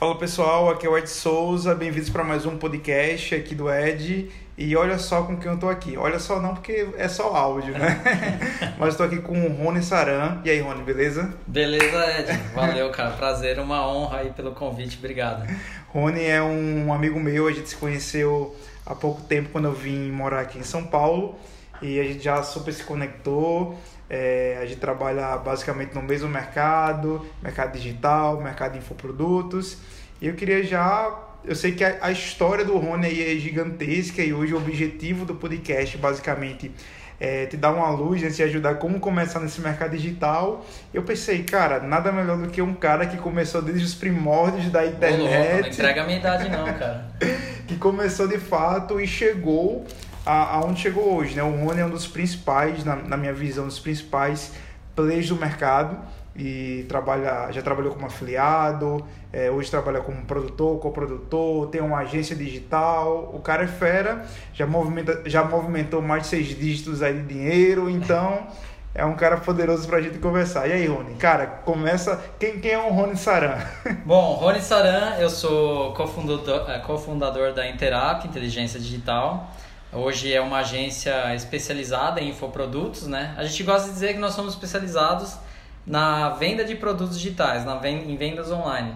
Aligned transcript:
Fala 0.00 0.16
pessoal, 0.16 0.70
aqui 0.70 0.86
é 0.86 0.88
o 0.88 0.96
Ed 0.96 1.10
Souza, 1.10 1.74
bem-vindos 1.74 2.08
para 2.08 2.24
mais 2.24 2.46
um 2.46 2.56
podcast 2.56 3.34
aqui 3.34 3.54
do 3.54 3.70
Ed. 3.70 4.30
E 4.56 4.74
olha 4.74 4.98
só 4.98 5.24
com 5.24 5.36
quem 5.36 5.52
eu 5.52 5.58
tô 5.58 5.68
aqui. 5.68 5.94
Olha 5.94 6.18
só 6.18 6.40
não, 6.40 6.54
porque 6.54 6.88
é 6.96 7.06
só 7.06 7.36
áudio, 7.36 7.74
né? 7.74 8.00
Mas 8.80 8.94
estou 8.94 9.04
aqui 9.04 9.18
com 9.18 9.38
o 9.38 9.62
Rony 9.62 9.82
Saran. 9.82 10.40
E 10.42 10.48
aí, 10.48 10.58
Rony, 10.58 10.82
beleza? 10.84 11.34
Beleza, 11.46 12.18
Ed. 12.18 12.32
Valeu, 12.54 12.88
cara. 12.90 13.10
Prazer, 13.10 13.58
uma 13.58 13.86
honra 13.86 14.20
aí 14.20 14.30
pelo 14.30 14.52
convite. 14.52 14.96
Obrigado. 14.96 15.46
Rony 15.88 16.24
é 16.24 16.42
um 16.42 16.90
amigo 16.94 17.20
meu, 17.20 17.46
a 17.46 17.52
gente 17.52 17.68
se 17.68 17.76
conheceu 17.76 18.56
há 18.86 18.94
pouco 18.94 19.20
tempo 19.20 19.50
quando 19.50 19.66
eu 19.66 19.74
vim 19.74 20.10
morar 20.10 20.40
aqui 20.40 20.58
em 20.58 20.62
São 20.62 20.82
Paulo. 20.82 21.38
E 21.82 22.00
a 22.00 22.04
gente 22.04 22.24
já 22.24 22.42
super 22.42 22.72
se 22.72 22.84
conectou. 22.84 23.78
É, 24.10 24.58
a 24.60 24.66
gente 24.66 24.80
trabalha 24.80 25.36
basicamente 25.38 25.94
no 25.94 26.02
mesmo 26.02 26.28
mercado, 26.28 27.24
mercado 27.40 27.72
digital, 27.72 28.40
mercado 28.40 28.72
de 28.72 28.78
infoprodutos. 28.78 29.78
E 30.20 30.26
eu 30.26 30.34
queria 30.34 30.64
já. 30.64 31.16
Eu 31.44 31.54
sei 31.54 31.72
que 31.72 31.84
a, 31.84 31.96
a 32.02 32.10
história 32.10 32.64
do 32.64 32.76
Rony 32.76 33.06
aí 33.06 33.36
é 33.36 33.38
gigantesca 33.38 34.20
e 34.20 34.34
hoje 34.34 34.52
o 34.52 34.56
objetivo 34.56 35.24
do 35.24 35.36
podcast 35.36 35.96
basicamente 35.96 36.72
é 37.20 37.46
te 37.46 37.56
dar 37.56 37.72
uma 37.72 37.90
luz, 37.90 38.22
né, 38.22 38.30
te 38.30 38.42
ajudar 38.42 38.76
como 38.76 38.98
começar 38.98 39.38
nesse 39.38 39.60
mercado 39.60 39.90
digital. 39.90 40.66
Eu 40.92 41.02
pensei, 41.02 41.44
cara, 41.44 41.78
nada 41.78 42.10
melhor 42.10 42.38
do 42.38 42.48
que 42.48 42.60
um 42.60 42.74
cara 42.74 43.06
que 43.06 43.18
começou 43.18 43.62
desde 43.62 43.84
os 43.84 43.94
primórdios 43.94 44.72
da 44.72 44.84
internet. 44.86 45.20
Ô, 45.20 45.24
louco, 45.24 45.60
não 45.60 45.68
entrega 45.68 46.02
a 46.02 46.06
minha 46.06 46.18
idade 46.18 46.48
não, 46.48 46.64
cara. 46.64 47.10
que 47.68 47.76
começou 47.76 48.26
de 48.26 48.38
fato 48.38 49.00
e 49.00 49.06
chegou 49.06 49.86
aonde 50.24 50.80
chegou 50.80 51.14
hoje. 51.14 51.34
Né? 51.34 51.42
O 51.42 51.64
Rony 51.64 51.80
é 51.80 51.86
um 51.86 51.90
dos 51.90 52.06
principais, 52.06 52.84
na, 52.84 52.96
na 52.96 53.16
minha 53.16 53.32
visão, 53.32 53.66
dos 53.66 53.78
principais 53.78 54.52
players 54.94 55.28
do 55.28 55.36
mercado 55.36 55.98
e 56.36 56.84
trabalha, 56.88 57.50
já 57.50 57.60
trabalhou 57.60 57.92
como 57.92 58.06
afiliado, 58.06 59.04
é, 59.32 59.50
hoje 59.50 59.70
trabalha 59.70 60.00
como 60.00 60.24
produtor, 60.24 60.78
coprodutor, 60.78 61.66
tem 61.68 61.80
uma 61.80 61.98
agência 61.98 62.36
digital, 62.36 63.30
o 63.34 63.40
cara 63.40 63.64
é 63.64 63.66
fera, 63.66 64.24
já, 64.52 64.66
movimenta, 64.66 65.22
já 65.26 65.44
movimentou 65.44 66.00
mais 66.00 66.22
de 66.22 66.28
seis 66.28 66.46
dígitos 66.48 67.02
aí 67.02 67.14
de 67.14 67.34
dinheiro, 67.34 67.90
então 67.90 68.46
é 68.94 69.04
um 69.04 69.14
cara 69.14 69.36
poderoso 69.36 69.86
pra 69.86 70.00
gente 70.00 70.18
conversar. 70.18 70.68
E 70.68 70.72
aí, 70.72 70.86
Rony? 70.86 71.14
Cara, 71.14 71.46
começa. 71.46 72.20
Quem, 72.38 72.60
quem 72.60 72.72
é 72.72 72.78
o 72.78 72.90
Rony 72.90 73.16
Saran? 73.16 73.58
Bom, 74.04 74.34
Rony 74.34 74.60
Saran, 74.60 75.16
eu 75.18 75.30
sou 75.30 75.92
cofundador, 75.94 76.68
é, 76.68 76.78
cofundador 76.80 77.52
da 77.52 77.68
Interact 77.68 78.26
Inteligência 78.26 78.80
Digital. 78.80 79.48
Hoje 79.92 80.32
é 80.32 80.40
uma 80.40 80.58
agência 80.58 81.34
especializada 81.34 82.20
em 82.20 82.28
infoprodutos, 82.28 83.08
né? 83.08 83.34
A 83.36 83.42
gente 83.42 83.64
gosta 83.64 83.88
de 83.88 83.94
dizer 83.94 84.12
que 84.12 84.20
nós 84.20 84.34
somos 84.34 84.54
especializados 84.54 85.36
na 85.84 86.28
venda 86.30 86.64
de 86.64 86.76
produtos 86.76 87.18
digitais, 87.18 87.64
na 87.64 87.74
venda, 87.74 88.04
em 88.04 88.16
vendas 88.16 88.52
online. 88.52 88.94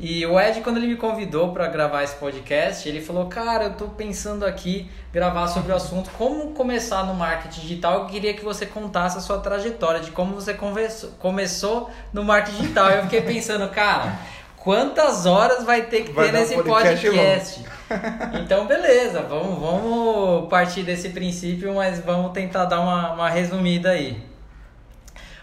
E 0.00 0.24
o 0.24 0.40
Ed, 0.40 0.62
quando 0.62 0.78
ele 0.78 0.86
me 0.86 0.96
convidou 0.96 1.52
para 1.52 1.66
gravar 1.66 2.02
esse 2.02 2.16
podcast, 2.16 2.88
ele 2.88 3.02
falou: 3.02 3.26
Cara, 3.26 3.64
eu 3.64 3.72
estou 3.72 3.90
pensando 3.90 4.46
aqui 4.46 4.90
gravar 5.12 5.46
sobre 5.46 5.72
o 5.72 5.76
assunto 5.76 6.08
como 6.16 6.52
começar 6.52 7.04
no 7.04 7.12
marketing 7.12 7.60
digital. 7.60 8.00
Eu 8.00 8.06
queria 8.06 8.32
que 8.32 8.42
você 8.42 8.64
contasse 8.64 9.18
a 9.18 9.20
sua 9.20 9.40
trajetória 9.40 10.00
de 10.00 10.10
como 10.10 10.34
você 10.34 10.56
começou 11.18 11.90
no 12.14 12.24
marketing 12.24 12.62
digital. 12.62 12.90
Eu 12.90 13.02
fiquei 13.02 13.20
pensando, 13.20 13.68
cara, 13.68 14.18
quantas 14.64 15.26
horas 15.26 15.62
vai 15.62 15.82
ter 15.82 16.04
que 16.04 16.12
vai 16.12 16.26
ter 16.26 16.32
nesse 16.32 16.54
podcast? 16.54 17.06
podcast? 17.06 17.64
Então, 18.42 18.66
beleza, 18.66 19.20
vamos, 19.20 19.60
vamos 19.60 20.48
partir 20.48 20.82
desse 20.82 21.10
princípio, 21.10 21.74
mas 21.74 22.00
vamos 22.00 22.32
tentar 22.32 22.64
dar 22.64 22.80
uma, 22.80 23.12
uma 23.12 23.30
resumida 23.30 23.90
aí. 23.90 24.20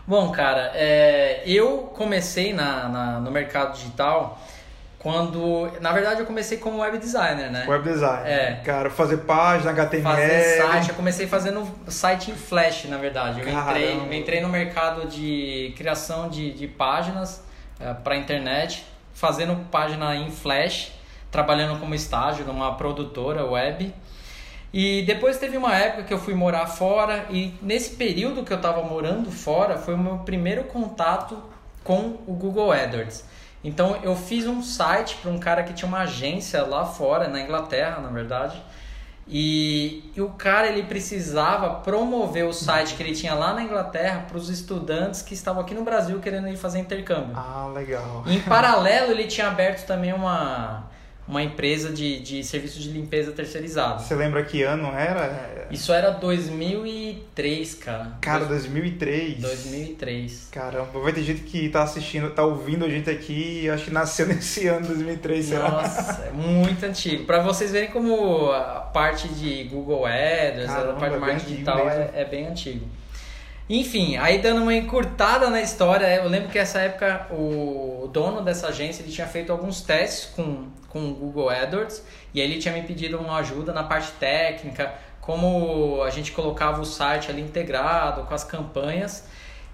Bom, 0.06 0.32
cara, 0.32 0.72
é, 0.74 1.44
eu 1.46 1.92
comecei 1.96 2.52
na, 2.52 2.90
na, 2.90 3.20
no 3.20 3.32
mercado 3.32 3.74
digital 3.74 4.42
quando. 5.02 5.72
Na 5.80 5.92
verdade, 5.92 6.20
eu 6.22 6.26
comecei 6.26 6.58
como 6.58 6.80
web 6.80 6.98
designer, 6.98 7.52
né? 7.52 7.66
Web 7.68 7.84
designer. 7.84 8.28
É. 8.28 8.62
Cara, 8.64 8.90
fazer 8.90 9.18
página, 9.18 9.72
HTML. 9.72 10.04
Fazer 10.04 10.58
site. 10.58 10.90
Eu 10.90 10.96
comecei 10.96 11.28
fazendo 11.28 11.68
site 11.88 12.32
em 12.32 12.36
Flash, 12.36 12.86
na 12.86 12.98
verdade. 12.98 13.42
Eu 13.42 13.48
entrei, 13.48 13.96
eu 13.96 14.14
entrei 14.14 14.42
no 14.42 14.50
mercado 14.50 15.08
de 15.08 15.74
criação 15.78 16.28
de, 16.30 16.52
de 16.52 16.68
páginas 16.68 17.44
é, 17.80 17.94
para 17.94 18.16
internet, 18.16 18.86
fazendo 19.22 19.56
página 19.70 20.16
em 20.16 20.32
Flash 20.32 20.94
trabalhando 21.30 21.80
como 21.80 21.94
estágio 21.94 22.44
numa 22.44 22.76
produtora 22.76 23.46
web. 23.46 23.94
E 24.74 25.04
depois 25.04 25.38
teve 25.38 25.56
uma 25.58 25.76
época 25.76 26.04
que 26.04 26.14
eu 26.14 26.18
fui 26.18 26.34
morar 26.34 26.66
fora 26.66 27.28
e 27.30 27.54
nesse 27.62 27.96
período 27.96 28.44
que 28.44 28.52
eu 28.52 28.58
estava 28.58 28.82
morando 28.82 29.32
fora 29.32 29.78
foi 29.78 29.94
o 29.94 29.98
meu 29.98 30.20
primeiro 30.20 30.64
contato 30.64 31.38
com 31.84 32.20
o 32.26 32.34
Google 32.34 32.72
AdWords. 32.72 33.26
Então 33.64 33.98
eu 34.02 34.16
fiz 34.16 34.48
um 34.48 34.64
site 34.64 35.18
para 35.18 35.30
um 35.30 35.38
cara 35.38 35.62
que 35.64 35.74
tinha 35.74 35.88
uma 35.88 36.00
agência 36.00 36.64
lá 36.64 36.84
fora, 36.86 37.28
na 37.28 37.42
Inglaterra, 37.42 38.02
na 38.02 38.10
verdade. 38.10 38.60
E, 39.34 40.12
e, 40.14 40.22
o 40.22 40.30
cara 40.32 40.68
ele 40.68 40.84
precisava 40.84 41.76
promover 41.76 42.46
o 42.46 42.52
site 42.52 42.96
que 42.96 43.02
ele 43.02 43.16
tinha 43.16 43.34
lá 43.34 43.54
na 43.54 43.64
Inglaterra 43.64 44.26
para 44.28 44.38
os 44.38 44.50
estudantes 44.50 45.22
que 45.22 45.34
estavam 45.34 45.62
aqui 45.62 45.74
no 45.74 45.86
Brasil 45.86 46.20
querendo 46.20 46.50
ir 46.50 46.58
fazer 46.58 46.80
intercâmbio. 46.80 47.32
Ah, 47.34 47.72
legal. 47.74 48.24
Em 48.28 48.42
paralelo, 48.42 49.12
ele 49.12 49.28
tinha 49.28 49.48
aberto 49.48 49.88
também 49.88 50.12
uma 50.12 50.84
uma 51.32 51.42
empresa 51.42 51.90
de, 51.90 52.20
de 52.20 52.44
serviço 52.44 52.78
de 52.78 52.90
limpeza 52.90 53.32
terceirizado. 53.32 54.04
Você 54.04 54.14
lembra 54.14 54.44
que 54.44 54.64
ano 54.64 54.90
era? 54.90 55.66
Isso 55.72 55.94
era 55.94 56.12
2003, 56.12 57.76
cara. 57.76 58.18
Cara, 58.20 58.44
2003? 58.44 59.38
2003. 59.40 60.50
Caramba, 60.52 61.00
vai 61.00 61.14
ter 61.14 61.24
gente 61.24 61.44
que 61.44 61.70
tá 61.70 61.84
assistindo, 61.84 62.30
tá 62.32 62.44
ouvindo 62.44 62.84
a 62.84 62.90
gente 62.90 63.10
aqui 63.10 63.62
e 63.64 63.70
acho 63.70 63.86
que 63.86 63.92
nasceu 63.92 64.28
nesse 64.28 64.68
ano, 64.68 64.86
2003, 64.88 65.46
sei 65.46 65.58
Nossa, 65.58 66.24
é 66.24 66.32
muito 66.32 66.86
antigo. 66.86 67.24
Pra 67.24 67.42
vocês 67.42 67.72
verem 67.72 67.92
como 67.92 68.52
a 68.52 68.82
parte 68.94 69.30
de 69.30 69.64
Google 69.64 70.06
Ads, 70.06 70.66
Caramba, 70.66 70.92
a 70.92 71.00
parte 71.00 71.14
de 71.14 71.20
marketing 71.20 71.50
digital 71.50 71.90
é, 71.90 72.12
é 72.14 72.26
bem 72.26 72.48
antigo. 72.48 72.86
Enfim, 73.74 74.18
aí 74.18 74.40
dando 74.40 74.64
uma 74.64 74.76
encurtada 74.76 75.50
na 75.50 75.62
história, 75.62 76.06
eu 76.16 76.28
lembro 76.28 76.50
que 76.50 76.60
essa 76.60 76.78
época 76.82 77.28
o 77.32 78.10
dono 78.12 78.42
dessa 78.42 78.68
agência 78.68 79.02
ele 79.02 79.10
tinha 79.10 79.26
feito 79.26 79.50
alguns 79.50 79.80
testes 79.80 80.26
com, 80.26 80.66
com 80.90 81.10
o 81.10 81.14
Google 81.14 81.50
AdWords 81.50 82.04
e 82.34 82.42
aí 82.42 82.52
ele 82.52 82.60
tinha 82.60 82.74
me 82.74 82.82
pedido 82.82 83.18
uma 83.18 83.38
ajuda 83.38 83.72
na 83.72 83.82
parte 83.82 84.12
técnica, 84.20 84.94
como 85.22 86.04
a 86.04 86.10
gente 86.10 86.34
colocava 86.34 86.82
o 86.82 86.86
site 86.86 87.32
ali 87.32 87.42
integrado 87.42 88.24
com 88.24 88.34
as 88.34 88.44
campanhas. 88.44 89.26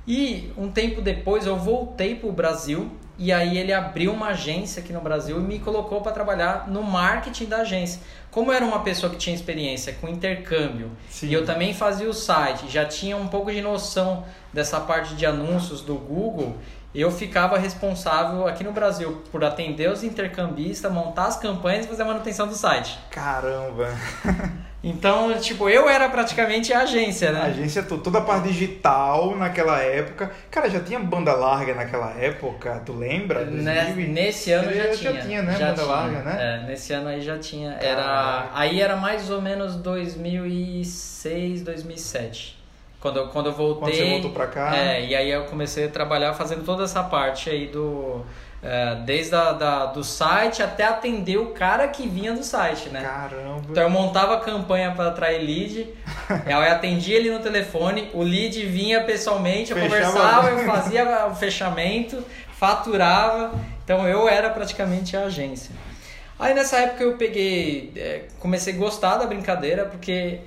E 0.07 0.53
um 0.57 0.72
tempo 0.72 1.01
depois 1.01 1.45
eu 1.45 1.57
voltei 1.57 2.16
para 2.16 2.29
o 2.29 2.31
Brasil 2.31 2.90
e 3.19 3.34
aí 3.34 3.57
ele 3.57 3.73
abriu 3.73 4.13
uma 4.13 4.28
agência 4.28 4.81
aqui 4.81 4.94
no 4.94 5.01
Brasil 5.01 5.38
e 5.38 5.41
me 5.41 5.59
colocou 5.59 6.01
para 6.01 6.12
trabalhar 6.12 6.68
no 6.69 6.81
marketing 6.81 7.45
da 7.45 7.57
agência. 7.57 8.00
Como 8.31 8.51
era 8.51 8.63
uma 8.63 8.79
pessoa 8.84 9.12
que 9.12 9.17
tinha 9.17 9.35
experiência 9.35 9.94
com 10.00 10.07
intercâmbio 10.07 10.91
Sim. 11.09 11.28
e 11.28 11.34
eu 11.34 11.46
também 11.46 11.73
fazia 11.73 12.07
o 12.07 12.13
site, 12.13 12.69
já 12.69 12.85
tinha 12.85 13.17
um 13.17 13.28
pouco 13.28 13.51
de 13.51 13.59
noção 13.59 14.23
dessa 14.53 14.79
parte 14.79 15.16
de 15.16 15.25
anúncios 15.25 15.81
do 15.81 15.96
Google, 15.96 16.56
eu 17.02 17.12
ficava 17.12 17.58
responsável 17.58 18.47
aqui 18.47 18.63
no 18.63 18.72
Brasil 18.72 19.22
por 19.31 19.44
atender 19.44 19.90
os 19.91 20.03
intercambistas, 20.03 20.91
montar 20.91 21.25
as 21.25 21.38
campanhas 21.38 21.85
e 21.85 21.90
fazer 21.90 22.03
a 22.03 22.06
manutenção 22.06 22.47
do 22.47 22.56
site. 22.56 22.97
Caramba! 23.12 23.90
Então, 24.84 25.38
tipo, 25.40 25.68
eu 25.68 25.90
era 25.90 26.08
praticamente 26.08 26.72
a 26.72 26.81
agência, 26.81 27.31
né? 27.31 27.41
A 27.41 27.46
agência, 27.46 27.81
toda 27.84 28.19
a 28.19 28.22
parte 28.22 28.47
digital 28.47 29.35
naquela 29.35 29.81
época. 29.81 30.31
Cara, 30.52 30.69
já 30.69 30.80
tinha 30.80 31.00
banda 31.00 31.34
larga 31.34 31.74
naquela 31.74 32.12
época, 32.12 32.81
tu 32.85 32.94
lembra? 32.94 33.44
Né, 33.44 33.94
nesse 34.08 34.52
ano 34.52 34.72
já, 34.72 34.84
já, 34.84 34.96
tinha. 34.96 35.14
Já 35.14 35.22
tinha, 35.22 35.41
né? 35.41 35.58
Já 35.58 35.66
banda 35.69 35.81
tinha. 35.81 35.88
larga, 35.88 36.22
né? 36.22 36.38
É, 36.40 36.68
nesse 36.68 36.94
ano 36.94 37.09
aí 37.09 37.22
já 37.22 37.40
tinha. 37.40 37.72
Era, 37.81 38.50
aí 38.53 38.79
era 38.79 38.96
mais 38.96 39.29
ou 39.31 39.41
menos 39.41 39.75
2006, 39.75 41.64
2007. 41.64 42.56
Quando, 43.00 43.28
quando 43.28 43.47
eu 43.47 43.53
voltei. 43.53 43.80
Quando 43.80 43.96
você 43.96 44.09
voltou 44.09 44.31
pra 44.31 44.47
cá. 44.47 44.75
É, 44.75 45.06
e 45.06 45.16
aí 45.16 45.30
eu 45.30 45.46
comecei 45.46 45.85
a 45.85 45.90
trabalhar 45.90 46.34
fazendo 46.34 46.63
toda 46.63 46.84
essa 46.84 47.03
parte 47.03 47.50
aí 47.50 47.68
do. 47.68 48.25
É, 48.62 48.96
desde 49.06 49.35
a, 49.35 49.52
da, 49.52 49.85
do 49.85 50.03
site 50.03 50.64
até 50.64 50.84
atender 50.84 51.38
o 51.38 51.52
cara 51.52 51.88
que 51.88 52.08
vinha 52.08 52.34
do 52.34 52.44
site, 52.44 52.90
né? 52.90 53.02
Caramba! 53.02 53.61
Então 53.70 53.84
eu 53.84 53.90
montava 53.90 54.35
a 54.35 54.40
campanha 54.40 54.91
para 54.91 55.09
atrair 55.09 55.40
lead, 55.40 55.88
eu 56.47 56.59
atendia 56.59 57.17
ele 57.17 57.29
no 57.29 57.40
telefone, 57.40 58.09
o 58.16 58.23
lead 58.23 58.66
vinha 58.66 59.03
pessoalmente, 59.03 59.72
eu 59.72 59.78
Fechava. 59.78 60.11
conversava, 60.11 60.50
eu 60.50 60.66
fazia 60.66 61.28
o 61.29 61.35
fechamento, 61.35 62.26
faturava, 62.53 63.52
então 63.84 64.08
eu 64.08 64.28
era 64.28 64.50
praticamente 64.50 65.16
a 65.16 65.26
agência. 65.26 65.70
Aí 66.40 66.55
nessa 66.55 66.78
época 66.78 67.03
eu 67.03 67.16
peguei, 67.16 67.93
é, 67.96 68.23
comecei 68.40 68.73
a 68.73 68.78
gostar 68.78 69.17
da 69.17 69.28
brincadeira 69.28 69.85
porque 69.85 70.40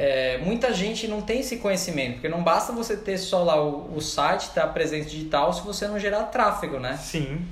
é, 0.00 0.38
muita 0.38 0.72
gente 0.72 1.08
não 1.08 1.20
tem 1.20 1.40
esse 1.40 1.56
conhecimento, 1.56 2.14
porque 2.14 2.28
não 2.28 2.40
basta 2.40 2.72
você 2.72 2.96
ter 2.96 3.18
só 3.18 3.42
lá 3.42 3.60
o, 3.60 3.96
o 3.96 4.00
site, 4.00 4.50
ter 4.50 4.60
a 4.60 4.66
presença 4.68 5.10
digital, 5.10 5.52
se 5.52 5.60
você 5.62 5.88
não 5.88 5.98
gerar 5.98 6.22
tráfego, 6.24 6.78
né? 6.78 6.96
Sim. 6.96 7.44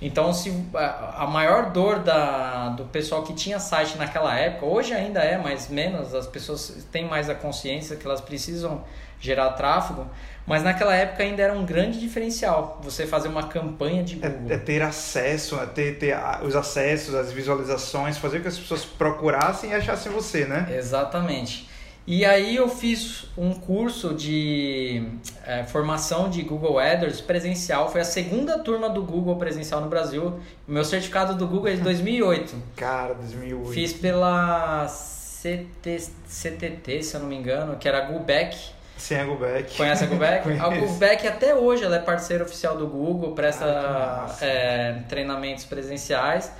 Então, 0.00 0.30
se 0.34 0.52
a 0.74 1.26
maior 1.26 1.70
dor 1.70 2.00
da, 2.00 2.68
do 2.68 2.84
pessoal 2.84 3.22
que 3.22 3.32
tinha 3.32 3.58
site 3.58 3.96
naquela 3.96 4.38
época, 4.38 4.66
hoje 4.66 4.92
ainda 4.92 5.20
é, 5.20 5.38
mas 5.38 5.70
menos, 5.70 6.14
as 6.14 6.26
pessoas 6.26 6.86
têm 6.92 7.06
mais 7.06 7.30
a 7.30 7.34
consciência 7.34 7.96
que 7.96 8.04
elas 8.04 8.20
precisam 8.20 8.84
gerar 9.18 9.52
tráfego, 9.52 10.06
mas 10.46 10.62
naquela 10.62 10.94
época 10.94 11.22
ainda 11.22 11.42
era 11.42 11.54
um 11.54 11.64
grande 11.64 11.98
diferencial 11.98 12.78
você 12.84 13.06
fazer 13.06 13.28
uma 13.28 13.44
campanha 13.44 14.04
de 14.04 14.22
é, 14.22 14.28
Google. 14.28 14.50
É, 14.50 14.54
é 14.56 14.58
ter 14.58 14.82
acesso, 14.82 15.58
é 15.58 15.64
ter, 15.64 15.98
ter 15.98 16.14
os 16.42 16.54
acessos, 16.54 17.14
as 17.14 17.32
visualizações, 17.32 18.18
fazer 18.18 18.36
com 18.36 18.42
que 18.42 18.48
as 18.48 18.58
pessoas 18.58 18.84
procurassem 18.84 19.70
e 19.70 19.74
achassem 19.74 20.12
você, 20.12 20.44
né? 20.44 20.66
Exatamente. 20.76 21.74
E 22.06 22.24
aí 22.24 22.54
eu 22.54 22.68
fiz 22.68 23.24
um 23.36 23.52
curso 23.52 24.14
de 24.14 25.02
é, 25.44 25.64
formação 25.64 26.30
de 26.30 26.40
Google 26.42 26.78
AdWords 26.78 27.20
presencial. 27.20 27.90
Foi 27.90 28.00
a 28.00 28.04
segunda 28.04 28.60
turma 28.60 28.88
do 28.88 29.02
Google 29.02 29.34
presencial 29.36 29.80
no 29.80 29.88
Brasil. 29.88 30.38
O 30.68 30.72
meu 30.72 30.84
certificado 30.84 31.34
do 31.34 31.48
Google 31.48 31.68
é 31.68 31.74
de 31.74 31.80
2008. 31.82 32.54
Cara, 32.76 33.14
2008. 33.14 33.72
Fiz 33.72 33.92
pela 33.92 34.86
CT, 34.86 36.10
CTT, 36.28 37.02
se 37.02 37.16
eu 37.16 37.20
não 37.20 37.28
me 37.28 37.34
engano, 37.34 37.76
que 37.76 37.88
era 37.88 37.98
a 37.98 38.00
Gubeck. 38.02 38.56
Sim, 38.96 39.16
a 39.16 39.24
Gubeck. 39.24 39.76
Conhece 39.76 40.04
a 40.04 40.06
Gubeck? 40.06 40.48
a 40.60 40.68
Gubeck 40.68 41.26
até 41.26 41.56
hoje 41.56 41.82
ela 41.82 41.96
é 41.96 42.00
parceira 42.00 42.44
oficial 42.44 42.76
do 42.76 42.86
Google, 42.86 43.32
presta 43.32 43.64
ah, 43.66 44.36
é, 44.40 45.02
treinamentos 45.08 45.64
presenciais. 45.64 46.52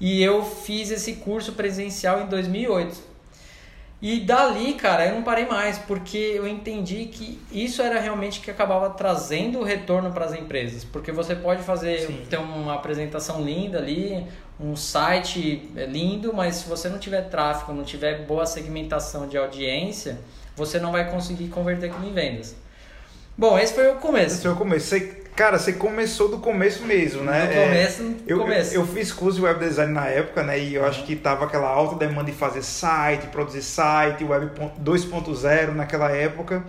E 0.00 0.22
eu 0.22 0.44
fiz 0.44 0.90
esse 0.90 1.14
curso 1.14 1.52
presencial 1.52 2.22
em 2.22 2.26
2008. 2.26 3.07
E 4.00 4.20
dali, 4.20 4.74
cara, 4.74 5.06
eu 5.06 5.16
não 5.16 5.22
parei 5.22 5.44
mais, 5.44 5.76
porque 5.76 6.16
eu 6.16 6.46
entendi 6.46 7.06
que 7.06 7.40
isso 7.50 7.82
era 7.82 7.98
realmente 7.98 8.40
que 8.40 8.48
acabava 8.48 8.90
trazendo 8.90 9.58
o 9.58 9.64
retorno 9.64 10.12
para 10.12 10.24
as 10.24 10.32
empresas. 10.34 10.84
Porque 10.84 11.10
você 11.10 11.34
pode 11.34 11.62
fazer, 11.62 12.06
Sim. 12.06 12.22
ter 12.30 12.38
uma 12.38 12.74
apresentação 12.74 13.42
linda 13.42 13.78
ali, 13.78 14.24
um 14.60 14.76
site 14.76 15.68
lindo, 15.88 16.32
mas 16.32 16.56
se 16.56 16.68
você 16.68 16.88
não 16.88 16.98
tiver 16.98 17.22
tráfego, 17.22 17.72
não 17.72 17.82
tiver 17.82 18.24
boa 18.24 18.46
segmentação 18.46 19.26
de 19.26 19.36
audiência, 19.36 20.20
você 20.54 20.78
não 20.78 20.92
vai 20.92 21.10
conseguir 21.10 21.48
converter 21.48 21.90
aquilo 21.90 22.08
em 22.08 22.12
vendas. 22.12 22.54
Bom, 23.38 23.56
esse 23.56 23.72
foi 23.72 23.88
o 23.88 23.94
começo. 23.94 24.34
Esse 24.34 24.42
foi 24.42 24.50
o 24.50 24.56
começo. 24.56 24.86
Você 24.86 25.18
Cara, 25.38 25.56
você 25.56 25.72
começou 25.72 26.28
do 26.28 26.38
começo 26.38 26.84
mesmo, 26.84 27.22
né? 27.22 27.46
Do 27.46 27.54
começo, 27.54 28.02
do 28.02 28.24
eu, 28.26 28.38
começo. 28.40 28.74
Eu, 28.74 28.80
eu, 28.80 28.86
fiz 28.88 29.12
curso 29.12 29.38
de 29.38 29.44
web 29.44 29.60
design 29.60 29.92
na 29.92 30.06
época, 30.06 30.42
né? 30.42 30.58
E 30.58 30.74
eu 30.74 30.82
uhum. 30.82 30.88
acho 30.88 31.04
que 31.04 31.14
tava 31.14 31.44
aquela 31.44 31.68
alta 31.68 31.94
demanda 31.94 32.24
de 32.24 32.36
fazer 32.36 32.60
site, 32.60 33.28
produzir 33.28 33.62
site, 33.62 34.24
web 34.24 34.50
2.0 34.82 35.74
naquela 35.76 36.10
época. 36.10 36.64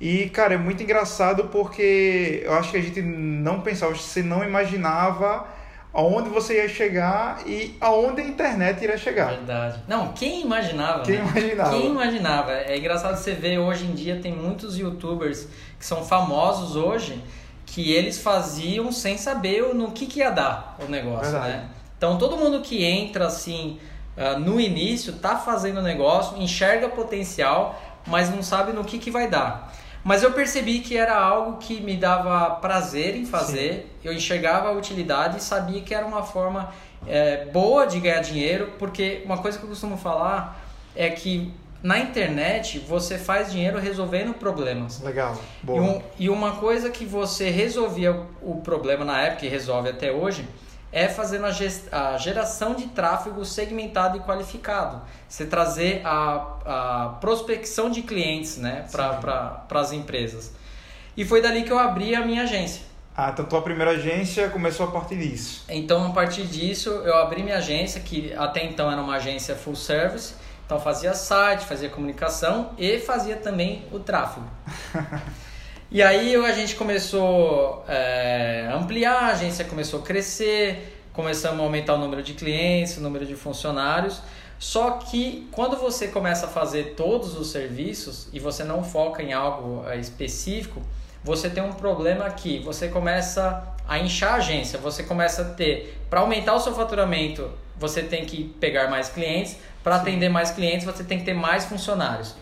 E, 0.00 0.28
cara, 0.30 0.54
é 0.54 0.56
muito 0.56 0.82
engraçado 0.82 1.44
porque 1.44 2.42
eu 2.44 2.52
acho 2.54 2.72
que 2.72 2.76
a 2.76 2.82
gente 2.82 3.00
não 3.00 3.60
pensava, 3.60 3.94
você 3.94 4.20
não 4.20 4.42
imaginava 4.42 5.46
aonde 5.92 6.30
você 6.30 6.62
ia 6.62 6.68
chegar 6.68 7.46
e 7.46 7.76
aonde 7.80 8.22
a 8.22 8.24
internet 8.24 8.82
iria 8.82 8.96
chegar. 8.96 9.30
Verdade. 9.30 9.80
Não, 9.86 10.12
quem 10.12 10.42
imaginava? 10.42 11.02
Quem 11.02 11.18
né? 11.18 11.30
imaginava? 11.30 11.70
Quem 11.70 11.86
imaginava? 11.86 12.52
É 12.52 12.78
engraçado 12.78 13.16
você 13.16 13.32
ver 13.32 13.58
hoje 13.58 13.84
em 13.84 13.92
dia 13.92 14.18
tem 14.20 14.32
muitos 14.34 14.78
youtubers 14.78 15.46
que 15.78 15.84
são 15.84 16.04
famosos 16.04 16.76
hoje 16.76 17.22
que 17.66 17.92
eles 17.92 18.18
faziam 18.18 18.90
sem 18.90 19.16
saber 19.16 19.74
no 19.74 19.92
que, 19.92 20.06
que 20.06 20.20
ia 20.20 20.30
dar 20.30 20.76
o 20.78 20.90
negócio, 20.90 21.32
Verdade. 21.32 21.52
né? 21.52 21.68
Então 21.96 22.18
todo 22.18 22.36
mundo 22.36 22.60
que 22.60 22.84
entra 22.84 23.26
assim 23.26 23.78
uh, 24.16 24.38
no 24.38 24.60
início 24.60 25.14
tá 25.14 25.36
fazendo 25.36 25.78
o 25.78 25.82
negócio, 25.82 26.36
enxerga 26.36 26.88
potencial, 26.88 27.80
mas 28.06 28.28
não 28.28 28.42
sabe 28.42 28.72
no 28.72 28.84
que, 28.84 28.98
que 28.98 29.10
vai 29.10 29.28
dar. 29.28 29.72
Mas 30.04 30.22
eu 30.22 30.32
percebi 30.32 30.80
que 30.80 30.96
era 30.96 31.16
algo 31.16 31.58
que 31.58 31.80
me 31.80 31.96
dava 31.96 32.56
prazer 32.56 33.16
em 33.16 33.24
fazer, 33.24 33.72
Sim. 33.72 34.08
eu 34.08 34.12
enxergava 34.12 34.68
a 34.68 34.72
utilidade 34.72 35.38
e 35.38 35.40
sabia 35.40 35.80
que 35.80 35.94
era 35.94 36.04
uma 36.04 36.22
forma 36.22 36.72
é, 37.06 37.46
boa 37.46 37.86
de 37.86 38.00
ganhar 38.00 38.20
dinheiro, 38.20 38.72
porque 38.78 39.22
uma 39.24 39.38
coisa 39.38 39.58
que 39.58 39.64
eu 39.64 39.68
costumo 39.68 39.96
falar 39.96 40.60
é 40.94 41.08
que 41.08 41.52
na 41.82 41.98
internet 41.98 42.78
você 42.78 43.18
faz 43.18 43.50
dinheiro 43.50 43.78
resolvendo 43.78 44.34
problemas. 44.34 45.00
Legal. 45.00 45.36
Boa. 45.62 45.78
E, 45.78 45.80
um, 45.80 46.02
e 46.18 46.30
uma 46.30 46.52
coisa 46.56 46.90
que 46.90 47.04
você 47.04 47.50
resolvia 47.50 48.22
o 48.40 48.56
problema 48.56 49.04
na 49.04 49.20
época 49.20 49.46
e 49.46 49.48
resolve 49.48 49.88
até 49.88 50.12
hoje 50.12 50.46
é 50.92 51.08
fazendo 51.08 51.46
a, 51.46 52.18
geração 52.18 52.74
de 52.74 52.88
tráfego 52.88 53.44
segmentado 53.44 54.18
e 54.18 54.20
qualificado. 54.20 55.00
Você 55.26 55.46
trazer 55.46 56.02
a, 56.04 56.58
a 56.66 57.08
prospecção 57.20 57.90
de 57.90 58.02
clientes 58.02 58.58
né, 58.58 58.86
para 58.92 59.14
pra, 59.66 59.80
as 59.80 59.90
empresas. 59.90 60.52
E 61.16 61.24
foi 61.24 61.40
dali 61.40 61.64
que 61.64 61.72
eu 61.72 61.78
abri 61.78 62.14
a 62.14 62.24
minha 62.24 62.42
agência. 62.42 62.82
Ah, 63.16 63.30
então 63.30 63.44
tua 63.44 63.62
primeira 63.62 63.92
agência 63.92 64.48
começou 64.48 64.86
a 64.86 64.90
partir 64.90 65.16
disso. 65.16 65.64
Então, 65.68 66.06
a 66.06 66.10
partir 66.10 66.44
disso, 66.44 66.88
eu 66.88 67.14
abri 67.16 67.42
minha 67.42 67.58
agência, 67.58 68.00
que 68.00 68.32
até 68.34 68.64
então 68.64 68.90
era 68.90 69.00
uma 69.02 69.16
agência 69.16 69.54
full 69.54 69.76
service, 69.76 70.34
então 70.64 70.80
fazia 70.80 71.12
site, 71.12 71.64
fazia 71.66 71.90
comunicação 71.90 72.70
e 72.78 72.98
fazia 72.98 73.36
também 73.36 73.84
o 73.92 73.98
tráfego. 73.98 74.46
e 75.92 76.02
aí 76.02 76.34
a 76.34 76.52
gente 76.52 76.74
começou 76.74 77.84
é, 77.86 78.66
a 78.70 78.76
ampliar, 78.76 79.24
a 79.24 79.26
agência 79.26 79.62
começou 79.66 80.00
a 80.00 80.02
crescer, 80.02 80.98
começamos 81.12 81.60
a 81.60 81.62
aumentar 81.62 81.94
o 81.94 81.98
número 81.98 82.22
de 82.22 82.32
clientes, 82.32 82.96
o 82.96 83.02
número 83.02 83.26
de 83.26 83.36
funcionários. 83.36 84.22
Só 84.58 84.92
que 84.92 85.46
quando 85.52 85.76
você 85.76 86.08
começa 86.08 86.46
a 86.46 86.48
fazer 86.48 86.94
todos 86.96 87.36
os 87.36 87.50
serviços 87.50 88.28
e 88.32 88.40
você 88.40 88.64
não 88.64 88.82
foca 88.82 89.22
em 89.22 89.34
algo 89.34 89.84
é, 89.86 89.98
específico, 89.98 90.80
você 91.22 91.50
tem 91.50 91.62
um 91.62 91.72
problema 91.72 92.30
que 92.30 92.58
você 92.60 92.88
começa 92.88 93.62
a 93.86 93.98
inchar 93.98 94.32
a 94.32 94.36
agência, 94.36 94.78
você 94.78 95.02
começa 95.02 95.42
a 95.42 95.44
ter, 95.44 96.00
para 96.08 96.20
aumentar 96.20 96.54
o 96.54 96.60
seu 96.60 96.74
faturamento, 96.74 97.50
você 97.76 98.02
tem 98.02 98.24
que 98.24 98.44
pegar 98.58 98.88
mais 98.88 99.10
clientes, 99.10 99.58
para 99.84 99.96
atender 99.96 100.30
mais 100.30 100.50
clientes, 100.50 100.86
você 100.86 101.04
tem 101.04 101.18
que 101.18 101.24
ter 101.24 101.34
mais 101.34 101.66
funcionários. 101.66 102.34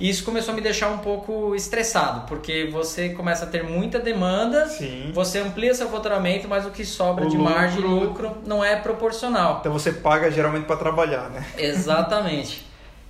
Isso 0.00 0.24
começou 0.24 0.52
a 0.52 0.54
me 0.54 0.60
deixar 0.60 0.88
um 0.90 0.98
pouco 0.98 1.54
estressado, 1.54 2.26
porque 2.26 2.68
você 2.72 3.10
começa 3.10 3.44
a 3.44 3.48
ter 3.48 3.62
muita 3.62 3.98
demanda, 3.98 4.66
Sim. 4.66 5.10
você 5.14 5.38
amplia 5.38 5.74
seu 5.74 5.88
faturamento, 5.88 6.48
mas 6.48 6.66
o 6.66 6.70
que 6.70 6.84
sobra 6.84 7.26
o 7.26 7.28
de 7.28 7.36
lucro... 7.36 7.54
margem 7.54 7.80
e 7.80 7.82
lucro 7.82 8.36
não 8.46 8.64
é 8.64 8.76
proporcional. 8.76 9.58
Então 9.60 9.72
você 9.72 9.92
paga 9.92 10.30
geralmente 10.30 10.64
para 10.64 10.76
trabalhar, 10.76 11.30
né? 11.30 11.44
Exatamente. 11.56 12.66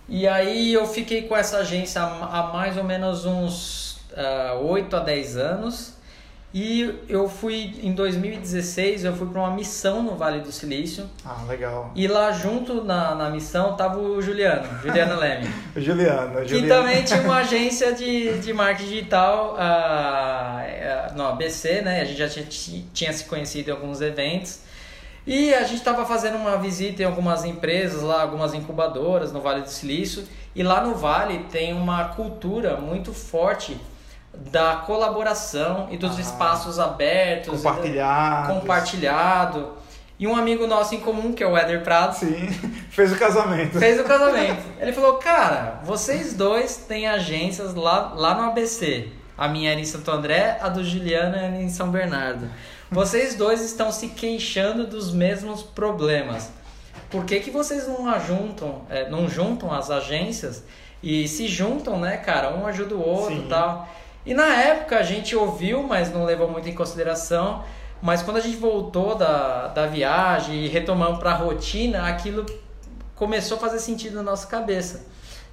E 0.08 0.28
aí 0.28 0.72
eu 0.72 0.86
fiquei 0.86 1.22
com 1.22 1.36
essa 1.36 1.58
agência 1.58 2.02
há 2.02 2.50
mais 2.52 2.76
ou 2.76 2.84
menos 2.84 3.24
uns 3.24 3.92
uh, 4.12 4.52
ah, 4.52 4.58
8 4.60 4.96
a 4.96 5.00
10 5.00 5.36
anos. 5.38 5.94
E 6.54 7.00
eu 7.08 7.28
fui, 7.28 7.74
em 7.82 7.92
2016, 7.92 9.04
eu 9.04 9.16
fui 9.16 9.26
para 9.26 9.40
uma 9.40 9.50
missão 9.50 10.04
no 10.04 10.14
Vale 10.14 10.40
do 10.40 10.52
Silício. 10.52 11.10
Ah, 11.24 11.42
legal. 11.48 11.90
E 11.96 12.06
lá 12.06 12.30
junto 12.30 12.84
na, 12.84 13.12
na 13.16 13.28
missão 13.28 13.74
tava 13.74 13.98
o 13.98 14.22
Juliano, 14.22 14.64
Juliano 14.80 15.18
Leme. 15.18 15.48
o 15.74 15.80
Juliano, 15.80 16.38
o 16.38 16.44
Que 16.44 16.68
também 16.68 17.02
tinha 17.02 17.22
uma 17.22 17.38
agência 17.42 17.92
de, 17.92 18.38
de 18.38 18.52
marketing 18.52 18.88
digital 18.88 19.56
uh, 19.56 21.16
no 21.16 21.26
ABC, 21.26 21.82
né? 21.82 22.02
A 22.02 22.04
gente 22.04 22.18
já 22.18 22.28
tinha, 22.28 22.84
tinha 22.94 23.12
se 23.12 23.24
conhecido 23.24 23.70
em 23.70 23.72
alguns 23.72 24.00
eventos. 24.00 24.60
E 25.26 25.52
a 25.52 25.64
gente 25.64 25.78
estava 25.78 26.06
fazendo 26.06 26.36
uma 26.36 26.56
visita 26.56 27.02
em 27.02 27.04
algumas 27.04 27.44
empresas 27.44 28.00
lá, 28.00 28.22
algumas 28.22 28.54
incubadoras 28.54 29.32
no 29.32 29.40
Vale 29.40 29.62
do 29.62 29.70
Silício. 29.70 30.22
E 30.54 30.62
lá 30.62 30.80
no 30.84 30.94
Vale 30.94 31.46
tem 31.50 31.72
uma 31.72 32.10
cultura 32.10 32.76
muito 32.76 33.12
forte 33.12 33.76
da 34.50 34.76
colaboração 34.76 35.88
e 35.90 35.96
dos 35.96 36.16
ah, 36.18 36.20
espaços 36.20 36.78
abertos. 36.78 37.62
Compartilhado. 37.62 38.54
Compartilhado. 38.54 39.72
E 40.18 40.26
um 40.26 40.36
amigo 40.36 40.66
nosso 40.66 40.94
em 40.94 41.00
comum, 41.00 41.32
que 41.32 41.42
é 41.42 41.46
o 41.46 41.56
Éder 41.56 41.82
Prado. 41.82 42.14
Sim, 42.14 42.48
fez 42.90 43.12
o 43.12 43.16
casamento. 43.16 43.78
Fez 43.78 43.98
o 43.98 44.04
casamento. 44.04 44.62
Ele 44.78 44.92
falou, 44.92 45.14
cara, 45.14 45.80
vocês 45.84 46.34
dois 46.34 46.76
têm 46.76 47.08
agências 47.08 47.74
lá, 47.74 48.12
lá 48.14 48.34
no 48.34 48.44
ABC. 48.44 49.08
A 49.36 49.48
minha 49.48 49.72
era 49.72 49.80
em 49.80 49.84
Santo 49.84 50.10
André, 50.10 50.58
a 50.60 50.68
do 50.68 50.84
Juliano 50.84 51.34
era 51.34 51.56
em 51.56 51.68
São 51.68 51.90
Bernardo. 51.90 52.48
Vocês 52.90 53.34
dois 53.34 53.60
estão 53.60 53.90
se 53.90 54.08
queixando 54.08 54.86
dos 54.86 55.12
mesmos 55.12 55.62
problemas. 55.64 56.52
Por 57.10 57.24
que, 57.24 57.40
que 57.40 57.50
vocês 57.50 57.88
não 57.88 58.06
juntam, 58.20 58.82
é, 58.88 59.08
não 59.10 59.28
juntam 59.28 59.72
as 59.72 59.90
agências 59.90 60.64
e 61.02 61.26
se 61.26 61.48
juntam, 61.48 61.98
né, 61.98 62.16
cara? 62.16 62.54
Um 62.54 62.66
ajuda 62.66 62.94
o 62.94 63.04
outro 63.04 63.34
e 63.34 63.48
tal. 63.48 63.88
E 64.26 64.32
na 64.32 64.54
época 64.54 64.98
a 64.98 65.02
gente 65.02 65.36
ouviu, 65.36 65.82
mas 65.82 66.12
não 66.12 66.24
levou 66.24 66.48
muito 66.48 66.68
em 66.68 66.74
consideração. 66.74 67.62
Mas 68.00 68.22
quando 68.22 68.38
a 68.38 68.40
gente 68.40 68.56
voltou 68.56 69.14
da, 69.14 69.68
da 69.68 69.86
viagem 69.86 70.64
e 70.64 70.68
retomamos 70.68 71.18
para 71.18 71.30
a 71.30 71.34
rotina, 71.34 72.08
aquilo 72.08 72.44
começou 73.14 73.56
a 73.56 73.60
fazer 73.60 73.78
sentido 73.78 74.16
na 74.16 74.22
nossa 74.22 74.46
cabeça. 74.46 75.06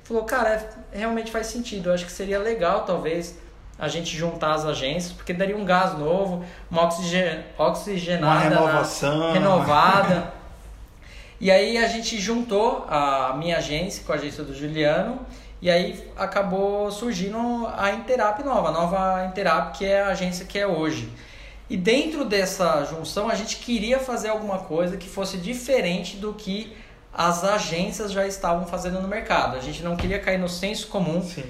Falou, 0.04 0.24
cara, 0.24 0.70
é, 0.92 0.98
realmente 0.98 1.32
faz 1.32 1.48
sentido. 1.48 1.90
Eu 1.90 1.94
acho 1.94 2.06
que 2.06 2.12
seria 2.12 2.40
legal, 2.40 2.84
talvez, 2.86 3.38
a 3.78 3.88
gente 3.88 4.16
juntar 4.16 4.54
as 4.54 4.66
agências, 4.66 5.14
porque 5.14 5.34
daria 5.34 5.56
um 5.56 5.64
gás 5.64 5.98
novo, 5.98 6.44
uma 6.70 6.84
oxigen, 6.84 7.44
oxigenada, 7.58 8.26
uma 8.26 8.66
renovação. 8.66 9.20
Na, 9.20 9.34
renovada. 9.34 10.34
e 11.40 11.50
aí 11.50 11.78
a 11.78 11.88
gente 11.88 12.20
juntou 12.20 12.86
a 12.90 13.34
minha 13.38 13.58
agência 13.58 14.04
com 14.06 14.12
a 14.12 14.16
agência 14.16 14.44
do 14.44 14.54
Juliano 14.54 15.20
e 15.62 15.70
aí 15.70 16.04
acabou 16.18 16.90
surgindo 16.92 17.38
a 17.76 17.92
Interap 17.92 18.44
nova, 18.44 18.70
a 18.70 18.72
nova 18.72 19.26
Interap, 19.26 19.78
que 19.78 19.86
é 19.86 20.02
a 20.02 20.08
agência 20.08 20.46
que 20.46 20.58
é 20.58 20.66
hoje. 20.66 21.08
E 21.70 21.78
dentro 21.78 22.26
dessa 22.26 22.84
junção, 22.86 23.30
a 23.30 23.36
gente 23.36 23.58
queria 23.58 24.00
fazer 24.00 24.30
alguma 24.30 24.58
coisa 24.60 24.98
que 24.98 25.08
fosse 25.08 25.38
diferente 25.38 26.18
do 26.18 26.34
que 26.34 26.76
as 27.14 27.44
agências 27.44 28.12
já 28.12 28.26
estavam 28.26 28.66
fazendo 28.66 29.00
no 29.00 29.08
mercado. 29.08 29.56
A 29.56 29.60
gente 29.60 29.84
não 29.84 29.96
queria 29.96 30.20
cair 30.20 30.40
no 30.40 30.50
senso 30.50 30.88
comum 30.88 31.22
Sim. 31.22 31.44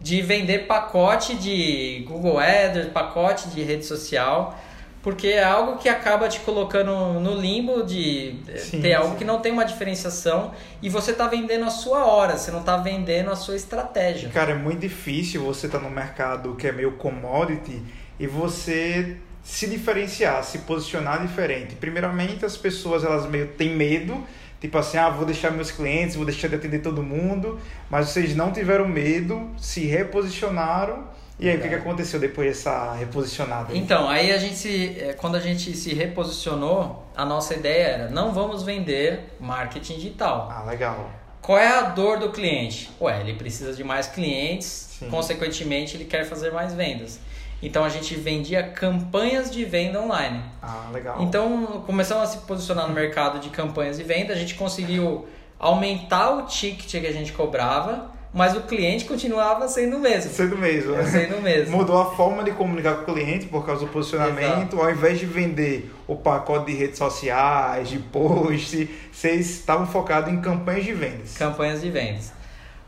de 0.00 0.20
vender 0.20 0.66
pacote 0.66 1.36
de 1.36 2.04
Google 2.08 2.38
Ads, 2.38 2.88
pacote 2.88 3.48
de 3.48 3.62
rede 3.62 3.86
social, 3.86 4.58
porque 5.02 5.28
é 5.28 5.42
algo 5.42 5.78
que 5.78 5.88
acaba 5.88 6.28
te 6.28 6.40
colocando 6.40 7.18
no 7.18 7.34
limbo 7.34 7.82
de 7.82 8.36
Sim, 8.56 8.80
ter 8.80 8.94
algo 8.94 9.12
sim. 9.12 9.16
que 9.18 9.24
não 9.24 9.40
tem 9.40 9.50
uma 9.52 9.64
diferenciação 9.64 10.52
e 10.80 10.88
você 10.88 11.10
está 11.10 11.26
vendendo 11.26 11.64
a 11.64 11.70
sua 11.70 12.06
hora, 12.06 12.38
você 12.38 12.52
não 12.52 12.60
está 12.60 12.76
vendendo 12.76 13.30
a 13.30 13.36
sua 13.36 13.56
estratégia. 13.56 14.28
Cara, 14.28 14.52
é 14.52 14.54
muito 14.54 14.80
difícil 14.80 15.42
você 15.42 15.66
estar 15.66 15.80
no 15.80 15.90
mercado 15.90 16.54
que 16.54 16.68
é 16.68 16.72
meio 16.72 16.92
commodity 16.92 17.82
e 18.18 18.26
você 18.28 19.16
se 19.42 19.66
diferenciar, 19.66 20.44
se 20.44 20.58
posicionar 20.58 21.20
diferente. 21.20 21.74
Primeiramente, 21.74 22.44
as 22.44 22.56
pessoas 22.56 23.02
elas 23.02 23.28
meio 23.28 23.48
têm 23.48 23.74
medo, 23.74 24.24
tipo 24.60 24.78
assim, 24.78 24.98
ah, 24.98 25.10
vou 25.10 25.26
deixar 25.26 25.50
meus 25.50 25.72
clientes, 25.72 26.14
vou 26.14 26.24
deixar 26.24 26.46
de 26.46 26.54
atender 26.54 26.78
todo 26.78 27.02
mundo, 27.02 27.58
mas 27.90 28.10
vocês 28.10 28.36
não 28.36 28.52
tiveram 28.52 28.86
medo, 28.86 29.50
se 29.58 29.84
reposicionaram. 29.84 31.10
E 31.42 31.48
aí, 31.48 31.56
o 31.56 31.60
que, 31.60 31.68
que 31.68 31.74
aconteceu 31.74 32.20
depois 32.20 32.46
dessa 32.46 32.92
reposicionada? 32.92 33.76
Então, 33.76 34.08
aí 34.08 34.30
a 34.30 34.38
gente 34.38 34.54
se, 34.54 34.96
eh, 34.96 35.12
quando 35.14 35.34
a 35.34 35.40
gente 35.40 35.76
se 35.76 35.92
reposicionou, 35.92 37.04
a 37.16 37.24
nossa 37.24 37.54
ideia 37.54 37.86
era 37.88 38.08
não 38.08 38.32
vamos 38.32 38.62
vender 38.62 39.34
marketing 39.40 39.94
digital. 39.94 40.48
Ah, 40.48 40.62
legal. 40.62 41.10
Qual 41.40 41.58
é 41.58 41.66
a 41.66 41.82
dor 41.82 42.20
do 42.20 42.30
cliente? 42.30 42.92
Ué, 43.00 43.20
ele 43.20 43.34
precisa 43.34 43.72
de 43.72 43.82
mais 43.82 44.06
clientes, 44.06 44.96
Sim. 45.00 45.10
consequentemente 45.10 45.96
ele 45.96 46.04
quer 46.04 46.24
fazer 46.24 46.52
mais 46.52 46.74
vendas. 46.74 47.18
Então 47.60 47.82
a 47.82 47.88
gente 47.88 48.14
vendia 48.14 48.62
campanhas 48.62 49.50
de 49.50 49.64
venda 49.64 50.00
online. 50.00 50.44
Ah, 50.62 50.90
legal. 50.92 51.20
Então 51.22 51.82
começamos 51.84 52.22
a 52.22 52.26
se 52.26 52.38
posicionar 52.46 52.86
no 52.86 52.94
mercado 52.94 53.40
de 53.40 53.50
campanhas 53.50 53.96
de 53.96 54.04
venda, 54.04 54.32
a 54.32 54.36
gente 54.36 54.54
conseguiu 54.54 55.26
aumentar 55.58 56.30
o 56.36 56.42
ticket 56.46 57.00
que 57.00 57.06
a 57.06 57.12
gente 57.12 57.32
cobrava, 57.32 58.12
mas 58.32 58.56
o 58.56 58.62
cliente 58.62 59.04
continuava 59.04 59.68
sendo 59.68 59.98
o 59.98 60.00
mesmo. 60.00 60.32
Sendo 60.32 60.56
mesmo, 60.56 60.92
né? 60.92 61.04
Sendo 61.04 61.36
o 61.36 61.42
mesmo. 61.42 61.76
Mudou 61.76 62.00
a 62.00 62.14
forma 62.16 62.42
de 62.42 62.52
comunicar 62.52 62.96
com 62.96 63.10
o 63.10 63.14
cliente 63.14 63.46
por 63.46 63.66
causa 63.66 63.84
do 63.84 63.92
posicionamento. 63.92 64.80
Ao 64.80 64.90
invés 64.90 65.18
de 65.18 65.26
vender 65.26 65.94
o 66.06 66.16
pacote 66.16 66.72
de 66.72 66.78
redes 66.78 66.96
sociais, 66.96 67.88
de 67.88 67.98
post, 67.98 68.88
vocês 69.12 69.50
estavam 69.50 69.86
focados 69.86 70.32
em 70.32 70.40
campanhas 70.40 70.84
de 70.84 70.94
vendas. 70.94 71.36
Campanhas 71.36 71.82
de 71.82 71.90
vendas. 71.90 72.32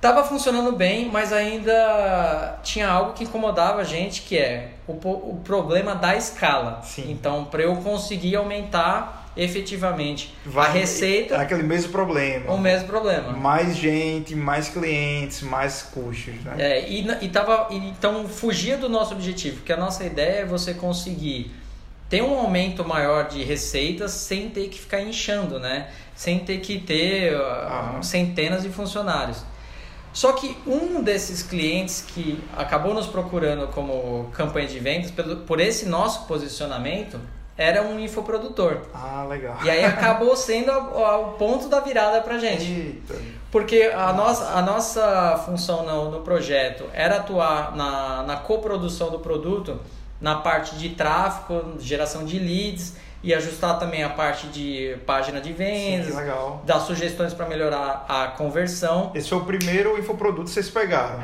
Tava 0.00 0.22
funcionando 0.24 0.72
bem, 0.72 1.10
mas 1.10 1.32
ainda 1.32 2.58
tinha 2.62 2.88
algo 2.88 3.12
que 3.12 3.24
incomodava 3.24 3.80
a 3.80 3.84
gente, 3.84 4.22
que 4.22 4.36
é 4.36 4.72
o, 4.86 4.92
o 4.92 5.40
problema 5.42 5.94
da 5.94 6.14
escala. 6.14 6.80
Sim. 6.82 7.10
Então, 7.10 7.46
para 7.46 7.62
eu 7.62 7.76
conseguir 7.76 8.36
aumentar 8.36 9.23
efetivamente 9.36 10.34
a 10.46 10.50
Vai- 10.50 10.72
receita, 10.72 11.36
Aquele 11.36 11.62
mesmo 11.62 11.90
problema. 11.90 12.52
o 12.52 12.58
mesmo 12.58 12.86
problema. 12.86 13.32
Mais 13.32 13.76
gente, 13.76 14.34
mais 14.34 14.68
clientes, 14.68 15.42
mais 15.42 15.82
custos, 15.82 16.34
né? 16.44 16.54
É, 16.58 16.88
e, 16.88 17.06
e 17.22 17.28
tava, 17.28 17.68
então 17.70 18.28
fugia 18.28 18.76
do 18.76 18.88
nosso 18.88 19.14
objetivo, 19.14 19.56
porque 19.56 19.72
a 19.72 19.76
nossa 19.76 20.04
ideia 20.04 20.40
é 20.40 20.44
você 20.44 20.74
conseguir 20.74 21.50
ter 22.08 22.22
um 22.22 22.38
aumento 22.38 22.84
maior 22.84 23.28
de 23.28 23.42
receitas 23.42 24.12
sem 24.12 24.50
ter 24.50 24.68
que 24.68 24.78
ficar 24.78 25.00
inchando, 25.00 25.58
né? 25.58 25.88
Sem 26.14 26.38
ter 26.40 26.58
que 26.60 26.78
ter 26.78 27.34
Aham. 27.34 28.02
centenas 28.02 28.62
de 28.62 28.68
funcionários. 28.68 29.42
Só 30.12 30.32
que 30.32 30.56
um 30.64 31.02
desses 31.02 31.42
clientes 31.42 32.04
que 32.06 32.38
acabou 32.56 32.94
nos 32.94 33.06
procurando 33.08 33.66
como 33.72 34.30
campanha 34.32 34.68
de 34.68 34.78
vendas, 34.78 35.10
pelo, 35.10 35.38
por 35.38 35.58
esse 35.58 35.86
nosso 35.86 36.24
posicionamento, 36.28 37.18
era 37.56 37.82
um 37.82 37.98
infoprodutor. 37.98 38.78
Ah, 38.92 39.24
legal. 39.28 39.58
E 39.64 39.70
aí 39.70 39.84
acabou 39.86 40.36
sendo 40.36 40.72
o 40.72 41.32
ponto 41.38 41.68
da 41.68 41.80
virada 41.80 42.20
pra 42.20 42.38
gente. 42.38 42.64
Eita. 42.64 43.14
Porque 43.50 43.92
a 43.94 44.12
nossa, 44.12 44.58
a 44.58 44.62
nossa 44.62 45.42
função 45.46 45.84
no, 45.86 46.10
no 46.10 46.20
projeto 46.22 46.84
era 46.92 47.16
atuar 47.18 47.76
na, 47.76 48.24
na 48.24 48.36
coprodução 48.36 49.10
do 49.10 49.20
produto, 49.20 49.80
na 50.20 50.36
parte 50.36 50.74
de 50.74 50.90
tráfego, 50.90 51.74
geração 51.78 52.24
de 52.24 52.38
leads 52.38 52.96
e 53.22 53.32
ajustar 53.32 53.78
também 53.78 54.02
a 54.02 54.10
parte 54.10 54.48
de 54.48 54.96
página 55.06 55.40
de 55.40 55.50
Sim, 55.50 55.54
vendas, 55.54 56.14
legal. 56.14 56.62
dar 56.66 56.80
sugestões 56.80 57.32
para 57.32 57.46
melhorar 57.46 58.04
a 58.08 58.26
conversão. 58.26 59.12
Esse 59.14 59.28
foi 59.30 59.38
o 59.38 59.44
primeiro 59.44 59.96
infoproduto 59.98 60.44
que 60.44 60.50
vocês 60.50 60.68
pegaram. 60.68 61.22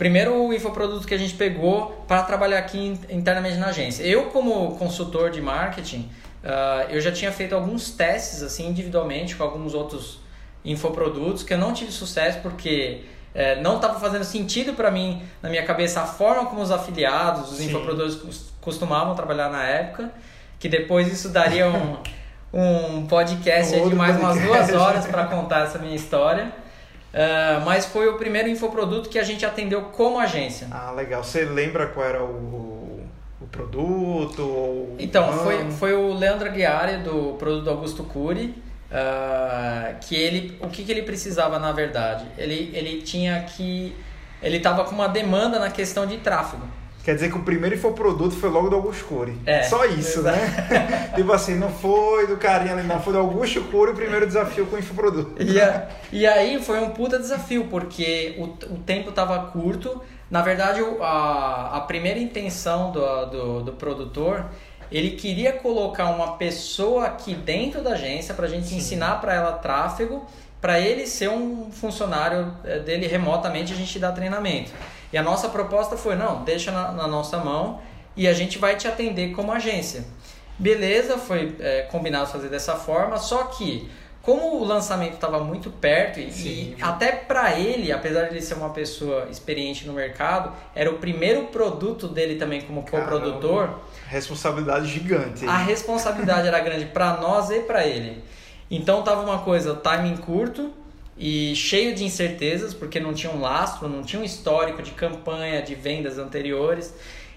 Primeiro 0.00 0.34
o 0.46 0.54
infoproduto 0.54 1.06
que 1.06 1.12
a 1.12 1.18
gente 1.18 1.34
pegou 1.34 2.04
para 2.08 2.22
trabalhar 2.22 2.56
aqui 2.58 2.78
in- 2.78 3.16
internamente 3.18 3.58
na 3.58 3.66
agência. 3.66 4.02
Eu 4.02 4.24
como 4.30 4.74
consultor 4.78 5.30
de 5.30 5.42
marketing, 5.42 6.08
ah, 6.42 6.86
eu 6.88 6.98
já 7.02 7.12
tinha 7.12 7.30
feito 7.30 7.54
alguns 7.54 7.90
testes 7.90 8.42
assim 8.42 8.66
individualmente 8.68 9.36
com 9.36 9.44
alguns 9.44 9.74
outros 9.74 10.18
infoprodutos 10.64 11.42
que 11.42 11.52
eu 11.52 11.58
não 11.58 11.74
tive 11.74 11.92
sucesso 11.92 12.38
porque 12.40 13.02
eh, 13.34 13.60
não 13.60 13.76
estava 13.76 14.00
fazendo 14.00 14.24
sentido 14.24 14.72
para 14.72 14.90
mim 14.90 15.22
na 15.42 15.50
minha 15.50 15.64
cabeça 15.64 16.00
a 16.00 16.06
forma 16.06 16.46
como 16.46 16.62
os 16.62 16.70
afiliados, 16.70 17.52
os 17.52 17.58
Sim. 17.58 17.66
infoprodutores 17.66 18.14
cos- 18.16 18.52
costumavam 18.60 19.14
trabalhar 19.14 19.50
na 19.50 19.62
época, 19.64 20.10
que 20.58 20.68
depois 20.68 21.12
isso 21.12 21.28
daria 21.28 21.68
um, 21.68 21.96
um 22.52 23.06
podcast 23.06 23.74
Um 23.76 23.88
de 23.90 23.94
mais 23.94 24.16
umas 24.18 24.38
podcast. 24.38 24.72
duas 24.72 24.82
horas 24.82 25.06
para 25.12 25.24
contar 25.26 25.64
essa 25.66 25.78
minha 25.78 25.94
história. 25.94 26.52
Ah, 27.12 27.62
mas 27.64 27.86
foi 27.86 28.08
o 28.08 28.16
primeiro 28.16 28.48
infoproduto 28.48 29.08
que 29.08 29.18
a 29.18 29.24
gente 29.24 29.44
atendeu 29.44 29.82
como 29.82 30.18
agência. 30.18 30.68
Ah, 30.70 30.92
legal. 30.92 31.22
Você 31.22 31.44
lembra 31.44 31.86
qual 31.88 32.06
era 32.06 32.22
o, 32.22 33.04
o 33.40 33.46
produto? 33.50 34.42
Ou 34.42 34.96
Então, 34.98 35.32
foi, 35.32 35.70
foi 35.72 35.92
o 35.94 36.12
Leandro 36.14 36.48
Aguiari, 36.48 36.98
do 36.98 37.34
produto 37.38 37.68
Augusto 37.68 38.04
Cury, 38.04 38.54
ah, 38.92 39.94
que 40.00 40.14
ele, 40.14 40.58
o 40.60 40.68
que, 40.68 40.84
que 40.84 40.92
ele 40.92 41.02
precisava 41.02 41.58
na 41.58 41.72
verdade? 41.72 42.24
Ele, 42.38 42.70
ele 42.72 43.02
tinha 43.02 43.42
que, 43.42 43.94
ele 44.42 44.58
estava 44.58 44.84
com 44.84 44.94
uma 44.94 45.08
demanda 45.08 45.58
na 45.58 45.70
questão 45.70 46.06
de 46.06 46.18
tráfego. 46.18 46.79
Quer 47.04 47.14
dizer 47.14 47.30
que 47.30 47.38
o 47.38 47.42
primeiro 47.42 47.74
infoproduto 47.74 48.36
foi 48.36 48.50
logo 48.50 48.68
do 48.68 48.76
Augusto 48.76 49.04
Cury. 49.06 49.36
É, 49.46 49.62
Só 49.62 49.86
isso, 49.86 50.20
né? 50.22 50.34
tipo 51.16 51.32
assim, 51.32 51.54
não 51.54 51.70
foi 51.70 52.26
do 52.26 52.36
carinha 52.36 52.74
ali, 52.74 52.86
não. 52.86 53.00
Foi 53.00 53.12
do 53.12 53.18
Augusto 53.18 53.62
Cury 53.64 53.92
o 53.92 53.94
primeiro 53.94 54.26
desafio 54.26 54.66
com 54.66 54.76
o 54.76 54.78
infoproduto. 54.78 55.42
E, 55.42 55.58
a- 55.60 55.88
e 56.12 56.26
aí 56.26 56.62
foi 56.62 56.78
um 56.80 56.90
puta 56.90 57.18
desafio, 57.18 57.64
porque 57.70 58.34
o, 58.38 58.44
o 58.74 58.78
tempo 58.78 59.08
estava 59.10 59.38
curto. 59.46 60.00
Na 60.30 60.42
verdade, 60.42 60.80
a, 61.00 61.78
a 61.78 61.80
primeira 61.80 62.18
intenção 62.20 62.92
do, 62.92 63.24
do, 63.26 63.62
do 63.62 63.72
produtor, 63.72 64.44
ele 64.92 65.12
queria 65.12 65.52
colocar 65.54 66.06
uma 66.10 66.36
pessoa 66.36 67.06
aqui 67.06 67.34
dentro 67.34 67.82
da 67.82 67.92
agência 67.92 68.34
para 68.34 68.44
a 68.46 68.48
gente 68.48 68.68
Sim. 68.68 68.76
ensinar 68.76 69.20
para 69.22 69.34
ela 69.34 69.52
tráfego, 69.52 70.24
para 70.60 70.78
ele 70.78 71.06
ser 71.06 71.30
um 71.30 71.70
funcionário 71.72 72.52
eh, 72.64 72.78
dele 72.80 73.06
remotamente, 73.06 73.72
a 73.72 73.76
gente 73.76 73.98
dá 73.98 74.12
treinamento. 74.12 74.70
E 75.12 75.18
a 75.18 75.22
nossa 75.22 75.48
proposta 75.48 75.96
foi, 75.96 76.14
não, 76.14 76.44
deixa 76.44 76.70
na, 76.70 76.92
na 76.92 77.06
nossa 77.06 77.38
mão 77.38 77.80
e 78.16 78.28
a 78.28 78.32
gente 78.32 78.58
vai 78.58 78.76
te 78.76 78.86
atender 78.86 79.32
como 79.32 79.52
agência. 79.52 80.04
Beleza, 80.58 81.16
foi 81.16 81.56
é, 81.58 81.82
combinado 81.82 82.26
fazer 82.26 82.48
dessa 82.48 82.74
forma, 82.76 83.16
só 83.16 83.44
que 83.44 83.90
como 84.22 84.56
o 84.60 84.64
lançamento 84.64 85.14
estava 85.14 85.42
muito 85.42 85.70
perto 85.70 86.20
e, 86.20 86.30
Sim. 86.30 86.74
e 86.76 86.82
até 86.82 87.12
para 87.12 87.58
ele, 87.58 87.90
apesar 87.90 88.24
de 88.24 88.34
ele 88.34 88.42
ser 88.42 88.54
uma 88.54 88.68
pessoa 88.68 89.26
experiente 89.30 89.86
no 89.86 89.94
mercado, 89.94 90.52
era 90.74 90.90
o 90.90 90.98
primeiro 90.98 91.44
produto 91.46 92.06
dele 92.06 92.34
também 92.34 92.60
como 92.60 92.82
coprodutor, 92.82 93.70
Responsabilidade 94.06 94.86
gigante. 94.86 95.46
a 95.46 95.56
responsabilidade 95.56 96.46
era 96.46 96.60
grande 96.60 96.84
para 96.86 97.16
nós 97.16 97.48
e 97.50 97.60
para 97.60 97.86
ele. 97.86 98.22
Então 98.70 99.02
tava 99.02 99.22
uma 99.22 99.38
coisa, 99.38 99.74
timing 99.74 100.18
curto 100.18 100.70
e 101.22 101.54
cheio 101.54 101.94
de 101.94 102.02
incertezas, 102.02 102.72
porque 102.72 102.98
não 102.98 103.12
tinha 103.12 103.30
um 103.30 103.42
lastro, 103.42 103.86
não 103.86 104.02
tinha 104.02 104.22
um 104.22 104.24
histórico 104.24 104.82
de 104.82 104.92
campanha, 104.92 105.60
de 105.60 105.74
vendas 105.74 106.16
anteriores. 106.16 106.94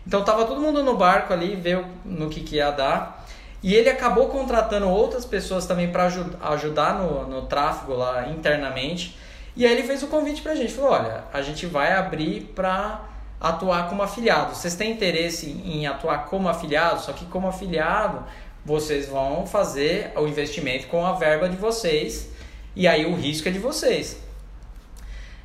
Então 0.07 0.23
tava 0.23 0.45
todo 0.45 0.61
mundo 0.61 0.81
no 0.81 0.95
barco 0.95 1.33
ali, 1.33 1.53
ver 1.53 1.83
no 2.05 2.29
que, 2.29 2.39
que 2.39 2.55
ia 2.55 2.71
dar. 2.71 3.27
E 3.61 3.75
ele 3.75 3.89
acabou 3.89 4.29
contratando 4.29 4.87
outras 4.87 5.25
pessoas 5.25 5.65
também 5.65 5.91
para 5.91 6.09
ajudar 6.51 6.97
no, 6.97 7.27
no 7.27 7.41
tráfego 7.41 7.93
lá 7.93 8.29
internamente. 8.29 9.17
E 9.53 9.65
aí 9.65 9.73
ele 9.73 9.83
fez 9.83 10.01
o 10.01 10.07
convite 10.07 10.41
pra 10.41 10.55
gente, 10.55 10.71
falou, 10.71 10.91
olha, 10.91 11.25
a 11.33 11.41
gente 11.41 11.65
vai 11.65 11.91
abrir 11.91 12.53
para 12.55 13.01
atuar 13.39 13.89
como 13.89 14.01
afiliado. 14.01 14.55
Vocês 14.55 14.75
têm 14.75 14.93
interesse 14.93 15.49
em 15.65 15.87
atuar 15.87 16.27
como 16.27 16.47
afiliado? 16.47 17.01
Só 17.01 17.11
que 17.11 17.25
como 17.25 17.49
afiliado, 17.49 18.23
vocês 18.65 19.09
vão 19.09 19.45
fazer 19.45 20.13
o 20.15 20.25
investimento 20.25 20.87
com 20.87 21.05
a 21.05 21.11
verba 21.11 21.49
de 21.49 21.57
vocês 21.57 22.31
e 22.75 22.87
aí 22.87 23.05
o 23.05 23.15
risco 23.15 23.47
é 23.47 23.51
de 23.51 23.59
vocês. 23.59 24.17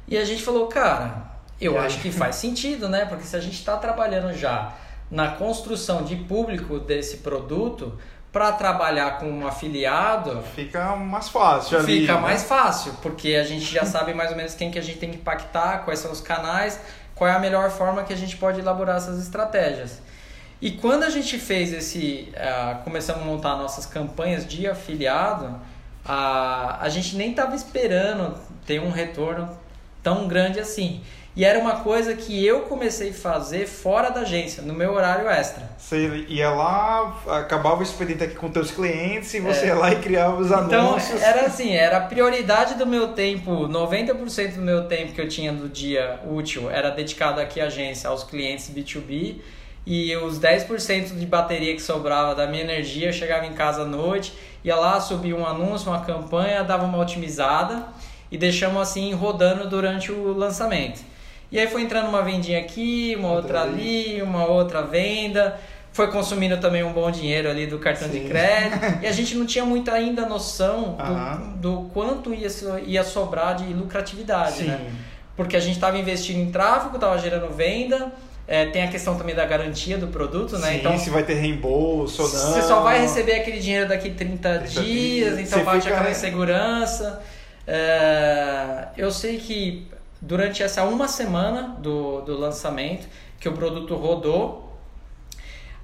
E 0.07 0.17
a 0.17 0.25
gente 0.25 0.43
falou, 0.43 0.67
cara, 0.69 1.29
eu 1.61 1.79
acho 1.79 2.01
que 2.01 2.11
faz 2.11 2.37
sentido, 2.37 2.89
né? 2.89 3.05
Porque 3.05 3.25
se 3.25 3.37
a 3.37 3.41
gente 3.41 3.55
está 3.55 3.77
trabalhando 3.77 4.33
já 4.35 4.75
na 5.11 5.33
construção 5.33 6.03
de 6.05 6.17
público 6.17 6.79
desse 6.79 7.19
produto, 7.19 7.99
para 8.33 8.53
trabalhar 8.53 9.19
com 9.19 9.31
um 9.31 9.47
afiliado, 9.47 10.43
Fica 10.55 10.95
mais 10.95 11.29
fácil 11.29 11.79
ali. 11.79 12.01
fica 12.01 12.15
né? 12.15 12.21
mais 12.21 12.45
fácil, 12.45 12.93
porque 13.03 13.35
a 13.35 13.45
gente 13.45 13.65
já 13.65 13.85
sabe 13.85 14.13
mais 14.13 14.31
ou 14.31 14.37
menos 14.37 14.55
quem 14.55 14.71
que 14.71 14.79
a 14.79 14.83
gente 14.83 14.99
tem 14.99 15.11
que 15.11 15.17
impactar, 15.17 15.85
quais 15.85 15.99
são 15.99 16.13
os 16.13 16.21
canais, 16.21 16.79
qual 17.15 17.29
é 17.29 17.35
a 17.35 17.39
melhor 17.39 17.71
forma 17.71 18.05
que 18.05 18.13
a 18.13 18.17
gente 18.17 18.37
pode 18.37 18.61
elaborar 18.61 18.97
essas 18.97 19.19
estratégias. 19.21 20.01
E 20.61 20.73
quando 20.73 21.05
a 21.05 21.11
gente 21.11 21.39
fez 21.39 21.73
esse. 21.73 22.33
Uh, 22.35 22.83
começamos 22.83 23.23
a 23.23 23.25
montar 23.25 23.57
nossas 23.57 23.87
campanhas 23.87 24.47
de 24.47 24.67
afiliado, 24.67 25.57
uh, 26.09 26.79
a 26.81 26.89
gente 26.89 27.17
nem 27.17 27.31
estava 27.31 27.55
esperando 27.55 28.35
ter 28.67 28.81
um 28.81 28.91
retorno 28.91 29.49
tão 30.03 30.27
grande 30.27 30.59
assim. 30.59 31.03
E 31.37 31.45
era 31.45 31.57
uma 31.61 31.77
coisa 31.77 32.17
que 32.17 32.45
eu 32.45 32.63
comecei 32.63 33.11
a 33.11 33.15
fazer 33.15 33.65
fora 33.69 34.11
da 34.11 34.23
agência, 34.23 34.61
no 34.61 34.75
meu 34.75 34.93
horário 34.93 35.29
extra. 35.29 35.71
Você 35.79 36.27
ia 36.29 36.51
lá, 36.51 37.17
acabava 37.29 37.79
o 37.79 37.83
expediente 37.85 38.25
aqui 38.25 38.35
com 38.35 38.51
teus 38.51 38.73
clientes 38.73 39.33
e 39.35 39.39
você 39.39 39.67
é. 39.67 39.67
ia 39.69 39.75
lá 39.77 39.93
e 39.93 40.01
criava 40.01 40.37
os 40.41 40.49
então, 40.49 40.89
anúncios. 40.89 41.21
Então, 41.21 41.29
era 41.29 41.47
assim, 41.47 41.77
era 41.77 41.99
a 41.99 42.01
prioridade 42.01 42.75
do 42.75 42.85
meu 42.85 43.13
tempo, 43.13 43.69
90% 43.69 44.55
do 44.55 44.63
meu 44.63 44.89
tempo 44.89 45.13
que 45.13 45.21
eu 45.21 45.29
tinha 45.29 45.53
do 45.53 45.69
dia 45.69 46.19
útil 46.29 46.69
era 46.69 46.91
dedicado 46.91 47.41
aqui 47.41 47.61
à 47.61 47.67
agência, 47.67 48.11
aos 48.11 48.25
clientes 48.25 48.69
B2B. 48.69 49.37
E 49.91 50.15
os 50.17 50.39
10% 50.39 51.19
de 51.19 51.25
bateria 51.25 51.75
que 51.75 51.81
sobrava 51.81 52.35
da 52.35 52.47
minha 52.47 52.63
energia, 52.63 53.09
eu 53.09 53.13
chegava 53.13 53.47
em 53.47 53.55
casa 53.55 53.81
à 53.81 53.85
noite, 53.87 54.35
ia 54.63 54.77
lá, 54.77 55.01
subia 55.01 55.35
um 55.35 55.47
anúncio, 55.47 55.89
uma 55.91 56.05
campanha, 56.05 56.63
dava 56.63 56.85
uma 56.85 56.99
otimizada 56.99 57.87
e 58.31 58.37
deixamos 58.37 58.83
assim 58.83 59.15
rodando 59.15 59.67
durante 59.67 60.13
o 60.13 60.35
lançamento. 60.35 61.01
E 61.51 61.59
aí 61.59 61.67
foi 61.67 61.81
entrando 61.81 62.07
uma 62.07 62.21
vendinha 62.21 62.59
aqui, 62.59 63.17
uma 63.19 63.33
outra 63.33 63.63
ali, 63.63 64.21
uma 64.21 64.45
outra 64.45 64.83
venda. 64.83 65.59
Foi 65.91 66.09
consumindo 66.09 66.59
também 66.59 66.83
um 66.85 66.93
bom 66.93 67.11
dinheiro 67.11 67.49
ali 67.49 67.67
do 67.67 67.79
cartão 67.79 68.11
Sim. 68.11 68.21
de 68.21 68.29
crédito. 68.29 68.79
e 69.03 69.07
a 69.07 69.13
gente 69.13 69.35
não 69.37 69.47
tinha 69.47 69.65
muito 69.65 69.91
ainda 69.91 70.27
noção 70.27 70.99
do, 71.57 71.73
do 71.73 71.91
quanto 71.95 72.35
ia, 72.35 72.49
ia 72.85 73.03
sobrar 73.03 73.57
de 73.57 73.73
lucratividade, 73.73 74.65
né? 74.65 74.77
Sim. 74.77 74.85
né? 74.85 74.93
Porque 75.35 75.57
a 75.57 75.61
gente 75.61 75.77
estava 75.77 75.97
investindo 75.97 76.41
em 76.41 76.51
tráfego, 76.51 76.97
estava 76.97 77.17
gerando 77.17 77.51
venda. 77.55 78.13
É, 78.51 78.65
tem 78.65 78.83
a 78.83 78.89
questão 78.89 79.15
também 79.15 79.35
da 79.35 79.45
garantia 79.45 79.99
do 79.99 80.07
produto, 80.07 80.59
né? 80.59 80.71
Sim, 80.73 80.79
então, 80.79 80.99
se 80.99 81.11
vai 81.11 81.23
ter 81.23 81.35
reembolso 81.35 82.23
ou 82.23 82.29
não. 82.29 82.53
Você 82.55 82.63
só 82.63 82.81
vai 82.81 82.99
receber 82.99 83.35
aquele 83.35 83.59
dinheiro 83.59 83.87
daqui 83.87 84.09
30, 84.09 84.61
30 84.61 84.71
dias, 84.71 85.37
dias, 85.37 85.39
então 85.39 85.63
bate 85.65 85.83
fica... 85.83 85.95
aquela 85.95 86.11
insegurança. 86.11 87.23
É, 87.67 88.89
eu 88.97 89.11
sei 89.11 89.37
que 89.37 89.87
durante 90.19 90.63
essa 90.63 90.83
uma 90.85 91.07
semana 91.07 91.77
do, 91.79 92.23
do 92.23 92.39
lançamento 92.39 93.07
que 93.39 93.49
o 93.49 93.53
produto 93.53 93.95
rodou. 93.95 94.67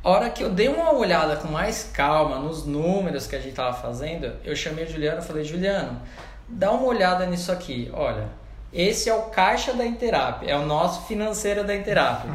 A 0.02 0.10
hora 0.10 0.30
que 0.30 0.42
eu 0.42 0.50
dei 0.50 0.68
uma 0.68 0.92
olhada 0.92 1.36
com 1.36 1.48
mais 1.48 1.90
calma 1.92 2.38
nos 2.38 2.64
números 2.66 3.26
que 3.26 3.36
a 3.36 3.38
gente 3.38 3.50
estava 3.50 3.74
fazendo, 3.74 4.32
eu 4.44 4.54
chamei 4.56 4.84
o 4.84 4.90
Juliano 4.90 5.20
e 5.20 5.24
falei: 5.24 5.44
Juliano, 5.44 6.00
dá 6.48 6.70
uma 6.72 6.86
olhada 6.86 7.26
nisso 7.26 7.52
aqui. 7.52 7.90
Olha, 7.92 8.28
esse 8.74 9.08
é 9.08 9.14
o 9.14 9.22
caixa 9.22 9.72
da 9.72 9.86
Interap, 9.86 10.42
é 10.44 10.56
o 10.56 10.66
nosso 10.66 11.06
financeiro 11.06 11.62
da 11.62 11.76
Interap. 11.76 12.26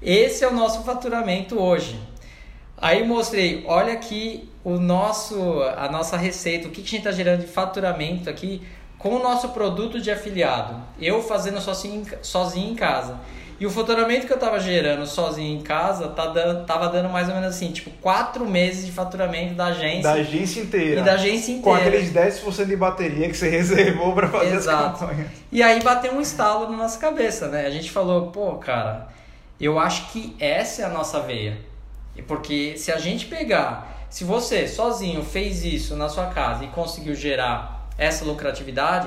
Esse 0.00 0.44
é 0.44 0.48
o 0.48 0.52
nosso 0.52 0.82
faturamento 0.84 1.60
hoje. 1.60 2.00
Aí 2.76 3.06
mostrei, 3.06 3.64
olha 3.66 3.92
aqui 3.92 4.48
o 4.64 4.78
nosso, 4.78 5.62
a 5.76 5.88
nossa 5.90 6.16
receita, 6.16 6.68
o 6.68 6.70
que, 6.70 6.82
que 6.82 6.88
a 6.88 6.90
gente 6.90 6.98
está 6.98 7.10
gerando 7.10 7.40
de 7.40 7.48
faturamento 7.48 8.30
aqui 8.30 8.62
com 8.96 9.16
o 9.16 9.18
nosso 9.22 9.48
produto 9.48 10.00
de 10.00 10.12
afiliado, 10.12 10.80
eu 11.00 11.20
fazendo 11.20 11.60
sozinho, 11.60 12.06
sozinho 12.22 12.70
em 12.70 12.76
casa. 12.76 13.18
E 13.62 13.66
o 13.66 13.70
faturamento 13.70 14.26
que 14.26 14.32
eu 14.32 14.38
estava 14.38 14.58
gerando 14.58 15.06
sozinho 15.06 15.56
em 15.56 15.62
casa 15.62 16.08
tá 16.08 16.26
dando, 16.26 16.66
tava 16.66 16.88
dando 16.88 17.08
mais 17.08 17.28
ou 17.28 17.34
menos 17.36 17.50
assim, 17.50 17.70
tipo, 17.70 17.90
quatro 18.00 18.44
meses 18.44 18.84
de 18.84 18.90
faturamento 18.90 19.54
da 19.54 19.66
agência. 19.66 20.02
Da 20.02 20.14
agência 20.14 20.60
inteira. 20.62 21.00
E 21.00 21.04
da 21.04 21.12
agência 21.12 21.52
inteira. 21.52 21.62
Com 21.62 21.72
aqueles 21.72 22.12
10% 22.12 22.66
de 22.66 22.74
bateria 22.74 23.28
que 23.28 23.36
você 23.36 23.46
reservou 23.48 24.14
para 24.14 24.26
fazer 24.26 24.56
Exato. 24.56 24.94
as 24.94 24.98
campanhas. 24.98 25.30
E 25.52 25.62
aí 25.62 25.80
bateu 25.80 26.12
um 26.12 26.20
estalo 26.20 26.72
na 26.72 26.76
nossa 26.76 26.98
cabeça, 26.98 27.46
né? 27.46 27.64
A 27.64 27.70
gente 27.70 27.88
falou, 27.88 28.32
pô, 28.32 28.54
cara, 28.54 29.06
eu 29.60 29.78
acho 29.78 30.10
que 30.10 30.34
essa 30.40 30.82
é 30.82 30.84
a 30.84 30.88
nossa 30.88 31.20
veia. 31.20 31.56
Porque 32.26 32.76
se 32.76 32.90
a 32.90 32.98
gente 32.98 33.26
pegar, 33.26 33.96
se 34.10 34.24
você 34.24 34.66
sozinho 34.66 35.22
fez 35.22 35.64
isso 35.64 35.94
na 35.94 36.08
sua 36.08 36.26
casa 36.26 36.64
e 36.64 36.66
conseguiu 36.66 37.14
gerar 37.14 37.88
essa 37.96 38.24
lucratividade, 38.24 39.06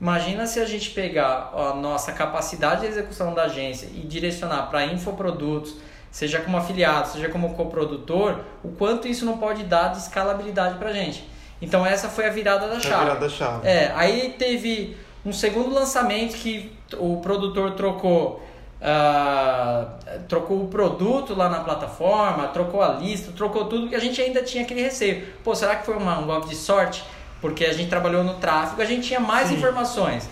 imagina 0.00 0.46
se 0.46 0.60
a 0.60 0.64
gente 0.64 0.90
pegar 0.90 1.52
a 1.54 1.74
nossa 1.74 2.12
capacidade 2.12 2.82
de 2.82 2.86
execução 2.88 3.34
da 3.34 3.44
agência 3.44 3.86
e 3.86 4.00
direcionar 4.00 4.68
para 4.68 4.84
infoprodutos, 4.86 5.76
seja 6.10 6.40
como 6.40 6.56
afiliado, 6.56 7.08
seja 7.08 7.28
como 7.28 7.54
coprodutor, 7.54 8.40
o 8.64 8.68
quanto 8.68 9.06
isso 9.06 9.24
não 9.24 9.38
pode 9.38 9.64
dar 9.64 9.88
de 9.88 9.98
escalabilidade 9.98 10.78
para 10.78 10.90
a 10.90 10.92
gente. 10.92 11.28
Então 11.60 11.84
essa 11.84 12.08
foi 12.08 12.26
a 12.26 12.30
virada 12.30 12.68
da 12.68 12.80
chave. 12.80 12.94
A 12.94 12.98
virada 13.00 13.20
da 13.20 13.28
chave. 13.28 13.66
É, 13.66 13.92
aí 13.94 14.34
teve 14.38 14.96
um 15.24 15.32
segundo 15.32 15.74
lançamento 15.74 16.36
que 16.36 16.76
o 16.98 17.18
produtor 17.18 17.72
trocou 17.72 18.42
Uh, 18.76 20.20
trocou 20.28 20.62
o 20.62 20.68
produto 20.68 21.34
lá 21.34 21.48
na 21.48 21.60
plataforma, 21.60 22.48
trocou 22.48 22.82
a 22.82 22.88
lista, 22.88 23.32
trocou 23.32 23.64
tudo, 23.64 23.88
e 23.88 23.94
a 23.94 23.98
gente 23.98 24.20
ainda 24.20 24.42
tinha 24.42 24.64
aquele 24.64 24.82
receio. 24.82 25.26
Pô, 25.42 25.54
será 25.54 25.76
que 25.76 25.86
foi 25.86 25.96
uma, 25.96 26.18
um 26.18 26.26
golpe 26.26 26.50
de 26.50 26.54
sorte? 26.54 27.02
Porque 27.40 27.64
a 27.64 27.72
gente 27.72 27.88
trabalhou 27.88 28.24
no 28.24 28.34
tráfego, 28.34 28.82
a 28.82 28.84
gente 28.84 29.06
tinha 29.06 29.20
mais 29.20 29.48
Sim. 29.48 29.56
informações. 29.56 30.28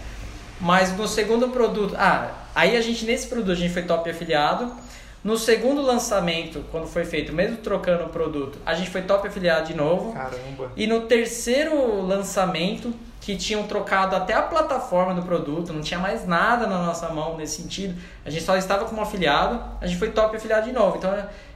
Mas 0.61 0.97
no 0.97 1.07
segundo 1.07 1.49
produto, 1.49 1.95
ah, 1.99 2.31
aí 2.55 2.77
a 2.77 2.81
gente 2.81 3.05
nesse 3.05 3.27
produto 3.27 3.53
a 3.53 3.57
gente 3.57 3.73
foi 3.73 3.83
top 3.83 4.09
afiliado. 4.09 4.73
No 5.23 5.39
segundo 5.39 5.81
lançamento, 5.81 6.65
quando 6.71 6.87
foi 6.87 7.05
feito, 7.05 7.33
mesmo 7.33 7.57
trocando 7.57 8.05
o 8.05 8.09
produto, 8.11 8.59
a 8.65 8.75
gente 8.75 8.91
foi 8.91 9.03
top 9.03 9.27
afiliado 9.27 9.67
de 9.67 9.75
novo. 9.75 10.13
Caramba. 10.13 10.71
E 10.77 10.87
no 10.87 11.03
terceiro 11.03 12.03
lançamento, 12.03 12.93
que 13.25 13.35
tinham 13.37 13.63
trocado 13.63 14.15
até 14.15 14.35
a 14.35 14.43
plataforma 14.43 15.15
do 15.15 15.23
produto, 15.23 15.73
não 15.73 15.81
tinha 15.81 15.99
mais 15.99 16.27
nada 16.27 16.67
na 16.67 16.85
nossa 16.85 17.09
mão 17.09 17.39
nesse 17.39 17.63
sentido. 17.63 17.99
A 18.23 18.29
gente 18.29 18.45
só 18.45 18.55
estava 18.55 18.85
como 18.85 19.01
afiliado, 19.01 19.63
a 19.81 19.87
gente 19.87 19.99
foi 19.99 20.11
top 20.11 20.37
afiliado 20.37 20.67
de 20.67 20.73
novo. 20.73 20.99
Então 20.99 21.11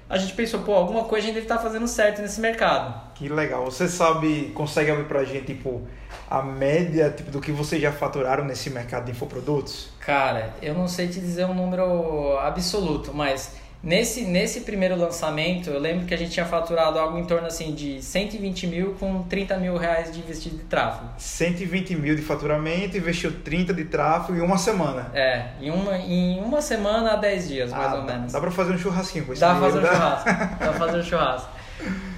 a 0.09 0.17
gente 0.17 0.33
pensou, 0.33 0.61
pô, 0.61 0.75
alguma 0.75 1.05
coisa 1.05 1.25
a 1.25 1.27
gente 1.27 1.35
deve 1.35 1.45
estar 1.45 1.59
tá 1.59 1.63
fazendo 1.63 1.87
certo 1.87 2.23
nesse 2.23 2.41
mercado. 2.41 3.13
Que 3.15 3.29
legal. 3.29 3.65
Você 3.65 3.87
sabe, 3.89 4.53
consegue 4.55 4.91
abrir 4.91 5.05
pra 5.05 5.25
gente, 5.25 5.47
tipo, 5.47 5.87
a 6.31 6.43
média 6.43 7.11
tipo, 7.11 7.31
do 7.31 7.41
que 7.41 7.53
vocês 7.53 7.81
já 7.81 7.93
faturaram 7.93 8.45
nesse 8.45 8.71
mercado 8.71 9.07
de 9.07 9.11
infoprodutos? 9.11 9.91
Cara, 10.01 10.55
eu 10.63 10.75
não 10.75 10.89
sei 10.89 11.09
te 11.09 11.21
dizer 11.21 11.45
um 11.45 11.55
número 11.55 12.39
absoluto, 12.39 13.13
mas 13.13 13.57
Nesse, 13.83 14.23
nesse 14.23 14.63
primeiro 14.63 14.97
lançamento, 14.97 15.71
eu 15.71 15.79
lembro 15.79 16.05
que 16.05 16.13
a 16.13 16.17
gente 16.17 16.33
tinha 16.33 16.45
faturado 16.45 16.99
algo 16.99 17.17
em 17.17 17.25
torno 17.25 17.47
assim 17.47 17.73
de 17.75 18.03
120 18.03 18.67
mil 18.67 18.95
com 18.95 19.23
30 19.23 19.57
mil 19.59 19.77
reais 19.77 20.13
de 20.13 20.19
investido 20.19 20.57
de 20.57 20.65
tráfego. 20.65 21.09
120 21.17 21.95
mil 21.95 22.17
de 22.17 22.23
faturamento, 22.23 22.97
investiu 22.97 23.33
30 23.41 23.73
de 23.73 23.85
tráfego 23.85 24.37
em 24.37 24.41
uma 24.41 24.59
semana. 24.59 25.11
É, 25.15 25.51
em 25.61 25.71
uma, 25.71 25.97
em 25.97 26.41
uma 26.41 26.61
semana 26.61 27.13
a 27.13 27.17
10 27.17 27.49
dias, 27.49 27.71
mais 27.71 27.93
ah, 27.93 27.97
ou 27.97 28.03
menos. 28.03 28.33
Dá 28.33 28.41
pra 28.41 28.51
fazer 28.51 28.73
um 28.73 28.79
churrasquinho 28.79 29.25
com 29.25 29.33
isso. 29.33 29.41
Dá 29.41 29.55
pra 29.55 29.61
fazer 29.61 29.79
um 29.79 29.87
churrasco. 29.87 30.25
dá 30.25 30.57
pra 30.57 30.73
fazer 30.73 30.99
um 30.99 31.05
churrasco. 31.05 31.51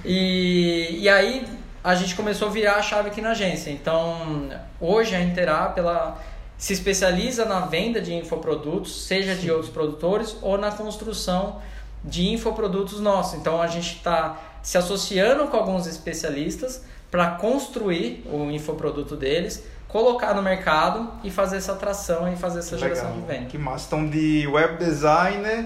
E, 0.03 0.97
e 0.99 1.07
aí 1.07 1.45
a 1.83 1.93
gente 1.93 2.15
começou 2.15 2.47
a 2.47 2.51
virar 2.51 2.75
a 2.75 2.81
chave 2.81 3.09
aqui 3.09 3.21
na 3.21 3.31
agência. 3.31 3.69
Então, 3.69 4.49
hoje 4.79 5.15
a 5.15 5.21
Interap, 5.21 5.77
ela 5.77 6.19
se 6.61 6.73
especializa 6.73 7.43
na 7.43 7.61
venda 7.61 7.99
de 7.99 8.13
infoprodutos, 8.13 9.07
seja 9.07 9.33
Sim. 9.33 9.41
de 9.41 9.51
outros 9.51 9.71
produtores 9.71 10.37
ou 10.43 10.59
na 10.59 10.71
construção 10.71 11.59
de 12.03 12.29
infoprodutos 12.29 12.99
nossos. 12.99 13.39
Então 13.39 13.59
a 13.59 13.65
gente 13.65 13.95
está 13.95 14.39
se 14.61 14.77
associando 14.77 15.47
com 15.47 15.57
alguns 15.57 15.87
especialistas 15.87 16.83
para 17.09 17.31
construir 17.31 18.23
o 18.31 18.51
infoproduto 18.51 19.15
deles, 19.15 19.63
colocar 19.87 20.35
no 20.35 20.43
mercado 20.43 21.11
e 21.23 21.31
fazer 21.31 21.57
essa 21.57 21.71
atração 21.71 22.31
e 22.31 22.35
fazer 22.35 22.59
essa 22.59 22.75
Legal. 22.75 22.89
geração 22.89 23.19
de 23.19 23.25
venda. 23.25 23.45
Que 23.47 23.57
massa. 23.57 23.87
Então 23.87 24.07
de 24.07 24.45
web 24.45 24.77
designer 24.77 25.65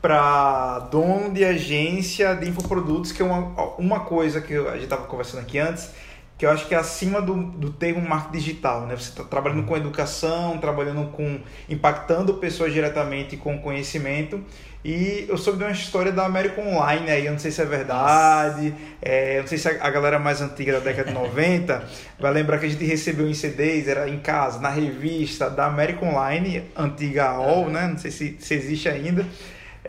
para 0.00 0.78
dono 0.92 1.34
de 1.34 1.44
agência 1.44 2.36
de 2.36 2.48
infoprodutos, 2.48 3.10
que 3.10 3.20
é 3.20 3.24
uma, 3.24 3.74
uma 3.78 4.00
coisa 4.04 4.40
que 4.40 4.54
a 4.54 4.74
gente 4.74 4.84
estava 4.84 5.06
conversando 5.06 5.40
aqui 5.40 5.58
antes, 5.58 5.90
que 6.38 6.44
eu 6.44 6.50
acho 6.50 6.66
que 6.66 6.74
é 6.74 6.78
acima 6.78 7.22
do, 7.22 7.34
do 7.34 7.70
termo 7.70 8.06
marketing 8.06 8.38
digital, 8.38 8.86
né? 8.86 8.94
Você 8.94 9.08
está 9.08 9.24
trabalhando 9.24 9.64
com 9.64 9.76
educação, 9.76 10.58
trabalhando 10.58 11.10
com 11.12 11.40
impactando 11.68 12.34
pessoas 12.34 12.72
diretamente 12.72 13.36
com 13.36 13.58
conhecimento. 13.58 14.42
E 14.84 15.26
eu 15.28 15.36
soube 15.36 15.58
de 15.58 15.64
uma 15.64 15.72
história 15.72 16.12
da 16.12 16.24
América 16.24 16.60
Online 16.60 17.10
aí, 17.10 17.26
eu 17.26 17.32
não 17.32 17.38
sei 17.40 17.50
se 17.50 17.60
é 17.60 17.64
verdade, 17.64 18.72
é, 19.02 19.38
eu 19.38 19.40
não 19.40 19.48
sei 19.48 19.58
se 19.58 19.66
a 19.68 19.90
galera 19.90 20.16
mais 20.18 20.40
antiga 20.40 20.74
da 20.74 20.78
década 20.78 21.08
de 21.08 21.14
90 21.18 21.84
vai 22.20 22.32
lembrar 22.32 22.58
que 22.58 22.66
a 22.66 22.68
gente 22.68 22.84
recebeu 22.84 23.28
em 23.28 23.34
CDs, 23.34 23.88
era 23.88 24.08
em 24.08 24.20
casa, 24.20 24.60
na 24.60 24.68
revista 24.68 25.50
da 25.50 25.66
América 25.66 26.04
Online, 26.04 26.62
antiga 26.76 27.30
AOL, 27.30 27.68
né? 27.68 27.88
Não 27.88 27.98
sei 27.98 28.12
se, 28.12 28.36
se 28.38 28.54
existe 28.54 28.88
ainda 28.88 29.26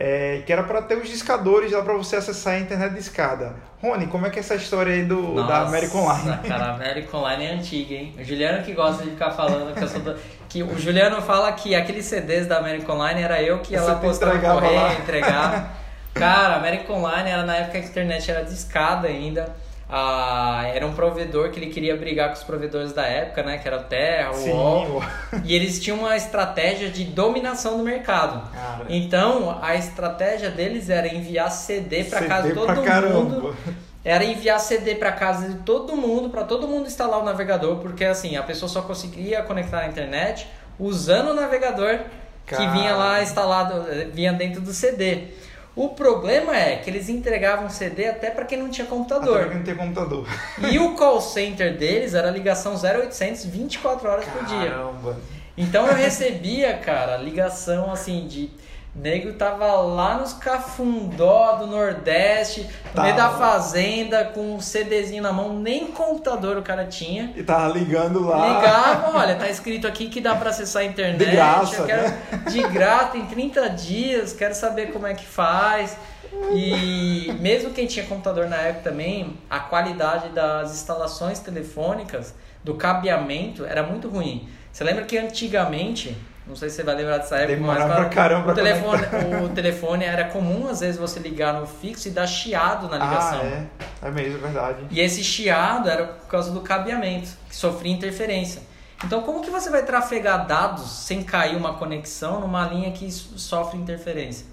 é, 0.00 0.42
que 0.46 0.52
era 0.52 0.62
para 0.62 0.80
ter 0.80 0.96
os 0.96 1.08
discadores 1.08 1.72
lá 1.72 1.82
para 1.82 1.94
você 1.94 2.14
acessar 2.14 2.54
a 2.54 2.60
internet 2.60 2.92
de 2.92 3.00
escada. 3.00 3.56
Rony, 3.82 4.06
como 4.06 4.26
é 4.26 4.30
que 4.30 4.38
é 4.38 4.40
essa 4.40 4.54
história 4.54 4.94
aí 4.94 5.04
do, 5.04 5.20
Nossa, 5.20 5.48
da 5.48 5.62
American 5.62 6.02
Online? 6.02 6.38
Cara, 6.46 6.64
a 6.66 6.74
American 6.74 7.20
Online 7.20 7.44
é 7.44 7.52
antiga, 7.54 7.94
hein? 7.96 8.14
O 8.16 8.22
Juliano 8.22 8.62
que 8.62 8.72
gosta 8.74 9.02
de 9.02 9.10
ficar 9.10 9.32
falando 9.32 9.74
que 9.74 9.82
eu 9.82 9.88
sou 9.88 10.00
do... 10.00 10.16
que 10.48 10.62
o 10.62 10.78
Juliano 10.78 11.20
fala 11.20 11.50
que 11.50 11.74
aqueles 11.74 12.04
CDs 12.04 12.46
da 12.46 12.58
American 12.58 12.94
Online 12.94 13.22
era 13.22 13.42
eu 13.42 13.58
que 13.58 13.72
ia 13.72 13.82
lá 13.82 13.96
postar 13.96 14.40
correio, 14.40 14.80
lá. 14.80 14.94
entregar. 14.94 15.74
Cara, 16.14 16.54
a 16.54 16.58
American 16.58 16.98
Online 16.98 17.30
era 17.30 17.42
na 17.42 17.56
época 17.56 17.80
que 17.80 17.86
a 17.86 17.90
internet 17.90 18.30
era 18.30 18.44
de 18.44 18.54
escada 18.54 19.08
ainda. 19.08 19.52
Ah, 19.90 20.64
era 20.66 20.86
um 20.86 20.92
provedor 20.92 21.50
que 21.50 21.58
ele 21.58 21.70
queria 21.70 21.96
brigar 21.96 22.28
com 22.28 22.34
os 22.34 22.42
provedores 22.42 22.92
da 22.92 23.06
época, 23.06 23.42
né? 23.42 23.56
Que 23.56 23.66
era 23.66 23.78
o 23.78 23.84
Terra, 23.84 24.32
o 24.32 24.48
UOL. 24.48 25.02
E 25.44 25.54
eles 25.54 25.80
tinham 25.80 26.00
uma 26.00 26.16
estratégia 26.16 26.90
de 26.90 27.04
dominação 27.04 27.78
do 27.78 27.82
mercado. 27.82 28.50
Cara. 28.52 28.84
Então, 28.88 29.58
a 29.62 29.74
estratégia 29.76 30.50
deles 30.50 30.90
era 30.90 31.08
enviar 31.08 31.50
CD 31.50 32.04
para 32.04 32.26
casa 32.26 32.48
de 32.48 32.54
todo 32.54 32.68
mundo. 32.68 32.84
caramba. 32.84 33.54
Era 34.04 34.24
enviar 34.24 34.60
CD 34.60 34.94
para 34.94 35.12
casa 35.12 35.48
de 35.48 35.54
todo 35.60 35.96
mundo, 35.96 36.30
para 36.30 36.44
todo 36.44 36.68
mundo 36.68 36.86
instalar 36.86 37.20
o 37.20 37.24
navegador, 37.24 37.76
porque 37.76 38.04
assim, 38.04 38.36
a 38.36 38.42
pessoa 38.42 38.68
só 38.68 38.82
conseguia 38.82 39.42
conectar 39.42 39.78
na 39.78 39.88
internet 39.88 40.46
usando 40.78 41.30
o 41.30 41.34
navegador 41.34 41.98
que 42.46 42.56
Cara. 42.56 42.70
vinha 42.70 42.94
lá 42.94 43.22
instalado, 43.22 43.86
eh, 43.90 44.08
vinha 44.12 44.32
dentro 44.32 44.60
do 44.60 44.72
CD. 44.72 45.28
O 45.78 45.90
problema 45.90 46.56
é 46.56 46.74
que 46.74 46.90
eles 46.90 47.08
entregavam 47.08 47.70
CD 47.70 48.08
até 48.08 48.30
para 48.30 48.44
quem 48.44 48.58
não 48.58 48.68
tinha 48.68 48.84
Até 48.84 48.96
computador. 48.96 49.38
porque 49.42 49.54
não 49.54 49.62
tem 49.62 49.76
computador. 49.76 50.26
E 50.72 50.76
o 50.76 50.94
call 50.96 51.20
center 51.20 51.76
deles 51.78 52.14
era 52.14 52.32
ligação 52.32 52.74
0800 52.74 53.44
24 53.44 54.08
horas 54.08 54.24
por 54.24 54.44
dia. 54.44 54.70
Caramba. 54.70 55.16
Então 55.56 55.86
eu 55.86 55.94
recebia, 55.94 56.76
cara, 56.78 57.16
ligação 57.16 57.92
assim 57.92 58.26
de. 58.26 58.50
Nego 58.94 59.32
tava 59.34 59.72
lá 59.74 60.18
nos 60.18 60.32
cafundó 60.32 61.56
do 61.56 61.66
Nordeste, 61.66 62.62
no 62.62 62.92
Tava. 62.92 63.02
meio 63.02 63.16
da 63.16 63.30
fazenda, 63.30 64.24
com 64.24 64.56
um 64.56 64.60
CDzinho 64.60 65.22
na 65.22 65.32
mão, 65.32 65.54
nem 65.54 65.86
computador 65.86 66.56
o 66.56 66.62
cara 66.62 66.84
tinha. 66.84 67.32
E 67.36 67.42
tava 67.42 67.68
ligando 67.68 68.24
lá. 68.24 68.56
Ligava, 68.56 69.16
olha, 69.18 69.36
tá 69.36 69.48
escrito 69.48 69.86
aqui 69.86 70.08
que 70.08 70.20
dá 70.20 70.34
pra 70.34 70.50
acessar 70.50 70.82
a 70.82 70.84
internet. 70.84 71.18
De 71.18 71.30
graça, 71.30 71.84
quero 71.84 72.02
né? 72.02 72.22
de 72.48 72.62
graça 72.68 73.16
em 73.16 73.26
30 73.26 73.70
dias, 73.70 74.32
quero 74.32 74.54
saber 74.54 74.92
como 74.92 75.06
é 75.06 75.14
que 75.14 75.26
faz. 75.26 75.96
E 76.52 77.32
mesmo 77.40 77.70
quem 77.70 77.86
tinha 77.86 78.04
computador 78.06 78.48
na 78.48 78.56
época 78.56 78.90
também, 78.90 79.38
a 79.48 79.60
qualidade 79.60 80.30
das 80.30 80.72
instalações 80.74 81.38
telefônicas, 81.38 82.34
do 82.64 82.74
cabeamento, 82.74 83.64
era 83.64 83.82
muito 83.82 84.08
ruim. 84.08 84.48
Você 84.72 84.84
lembra 84.84 85.04
que 85.04 85.16
antigamente, 85.16 86.16
não 86.48 86.56
sei 86.56 86.70
se 86.70 86.76
você 86.76 86.82
vai 86.82 86.94
lembrar 86.94 87.18
dessa 87.18 87.36
época, 87.36 87.54
Demorava 87.56 87.88
mas 87.88 87.96
pra 87.98 88.08
caramba 88.08 88.52
o, 88.52 88.54
telefone, 88.54 89.02
o 89.44 89.48
telefone 89.50 90.04
era 90.04 90.24
comum 90.24 90.66
às 90.68 90.80
vezes 90.80 90.98
você 90.98 91.20
ligar 91.20 91.52
no 91.54 91.66
fixo 91.66 92.08
e 92.08 92.10
dar 92.10 92.26
chiado 92.26 92.88
na 92.88 92.96
ligação. 92.96 93.40
Ah, 93.42 93.46
é. 93.46 93.66
É 94.08 94.10
mesmo, 94.10 94.38
é 94.38 94.40
verdade. 94.40 94.78
E 94.90 95.00
esse 95.00 95.22
chiado 95.22 95.88
era 95.90 96.04
por 96.06 96.26
causa 96.28 96.50
do 96.50 96.60
cabeamento, 96.60 97.30
que 97.48 97.54
sofria 97.56 97.92
interferência. 97.92 98.62
Então, 99.04 99.22
como 99.22 99.42
que 99.42 99.50
você 99.50 99.70
vai 99.70 99.84
trafegar 99.84 100.46
dados 100.46 100.90
sem 100.90 101.22
cair 101.22 101.56
uma 101.56 101.74
conexão 101.74 102.40
numa 102.40 102.64
linha 102.66 102.90
que 102.90 103.10
so- 103.12 103.38
sofre 103.38 103.78
interferência? 103.78 104.46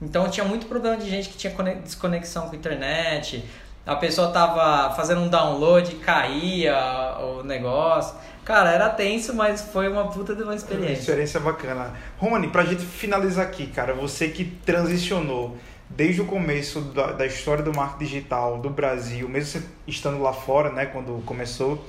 Então, 0.00 0.28
tinha 0.30 0.44
muito 0.46 0.66
problema 0.66 0.96
de 0.96 1.10
gente 1.10 1.28
que 1.28 1.36
tinha 1.36 1.52
cone- 1.52 1.74
desconexão 1.76 2.46
com 2.48 2.54
a 2.54 2.58
internet, 2.58 3.44
a 3.86 3.96
pessoa 3.96 4.28
tava 4.30 4.94
fazendo 4.94 5.20
um 5.20 5.28
download 5.28 5.92
e 5.92 5.96
caía 5.96 6.74
o 7.20 7.42
negócio. 7.42 8.14
Cara, 8.44 8.70
era 8.72 8.88
tenso, 8.88 9.34
mas 9.34 9.60
foi 9.60 9.88
uma 9.88 10.08
puta 10.08 10.34
de 10.34 10.42
uma 10.42 10.52
Uma 10.52 10.56
experiência. 10.56 11.00
experiência 11.00 11.40
bacana. 11.40 11.94
Rony, 12.18 12.48
pra 12.48 12.64
gente 12.64 12.84
finalizar 12.84 13.46
aqui, 13.46 13.66
cara, 13.68 13.94
você 13.94 14.28
que 14.28 14.44
transicionou 14.44 15.56
desde 15.88 16.20
o 16.20 16.24
começo 16.26 16.80
da, 16.80 17.12
da 17.12 17.26
história 17.26 17.62
do 17.62 17.74
marketing 17.74 18.04
digital 18.04 18.58
do 18.58 18.70
Brasil, 18.70 19.28
mesmo 19.28 19.50
você 19.60 19.62
estando 19.86 20.20
lá 20.22 20.32
fora, 20.32 20.70
né, 20.70 20.86
quando 20.86 21.22
começou, 21.24 21.84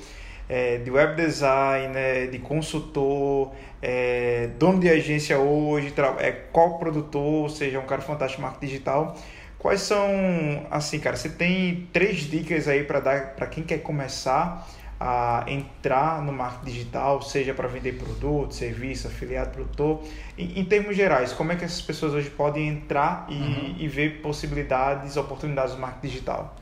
é, 0.50 0.78
de 0.78 0.92
web 0.92 1.16
design, 1.16 1.88
né, 1.94 2.28
de 2.28 2.38
consultor, 2.40 3.52
é, 3.82 4.50
dono 4.60 4.80
de 4.80 4.90
agência 4.90 5.40
hoje, 5.40 5.94
é, 6.20 6.32
co-produtor, 6.52 7.22
ou 7.44 7.50
seja, 7.50 7.80
um 7.80 7.86
cara 7.86 8.02
fantástico 8.02 8.42
em 8.42 8.46
marketing 8.46 8.66
digital. 8.68 9.16
Quais 9.58 9.82
são, 9.82 10.06
assim, 10.72 11.00
cara, 11.00 11.16
você 11.16 11.30
tem 11.30 11.88
três 11.94 12.22
dicas 12.22 12.68
aí 12.68 12.84
para 12.84 13.00
dar 13.00 13.36
para 13.36 13.46
quem 13.46 13.64
quer 13.64 13.78
começar 13.78 14.68
a 15.04 15.44
entrar 15.48 16.22
no 16.22 16.32
marketing 16.32 16.72
digital, 16.72 17.22
seja 17.24 17.56
para 17.56 17.68
vender 17.68 17.94
produto, 17.94 18.54
serviço, 18.54 19.08
afiliado, 19.08 19.50
produtor. 19.50 20.04
Em, 20.38 20.60
em 20.60 20.64
termos 20.64 20.96
gerais, 20.96 21.34
como 21.34 21.52
é 21.52 21.56
que 21.56 21.66
essas 21.66 21.82
pessoas 21.82 22.14
hoje 22.14 22.30
podem 22.30 22.68
entrar 22.68 23.26
e, 23.28 23.84
e 23.84 23.88
ver 23.88 24.22
possibilidades, 24.22 25.18
oportunidades 25.18 25.74
do 25.74 25.82
marketing 25.82 26.08
digital? 26.08 26.56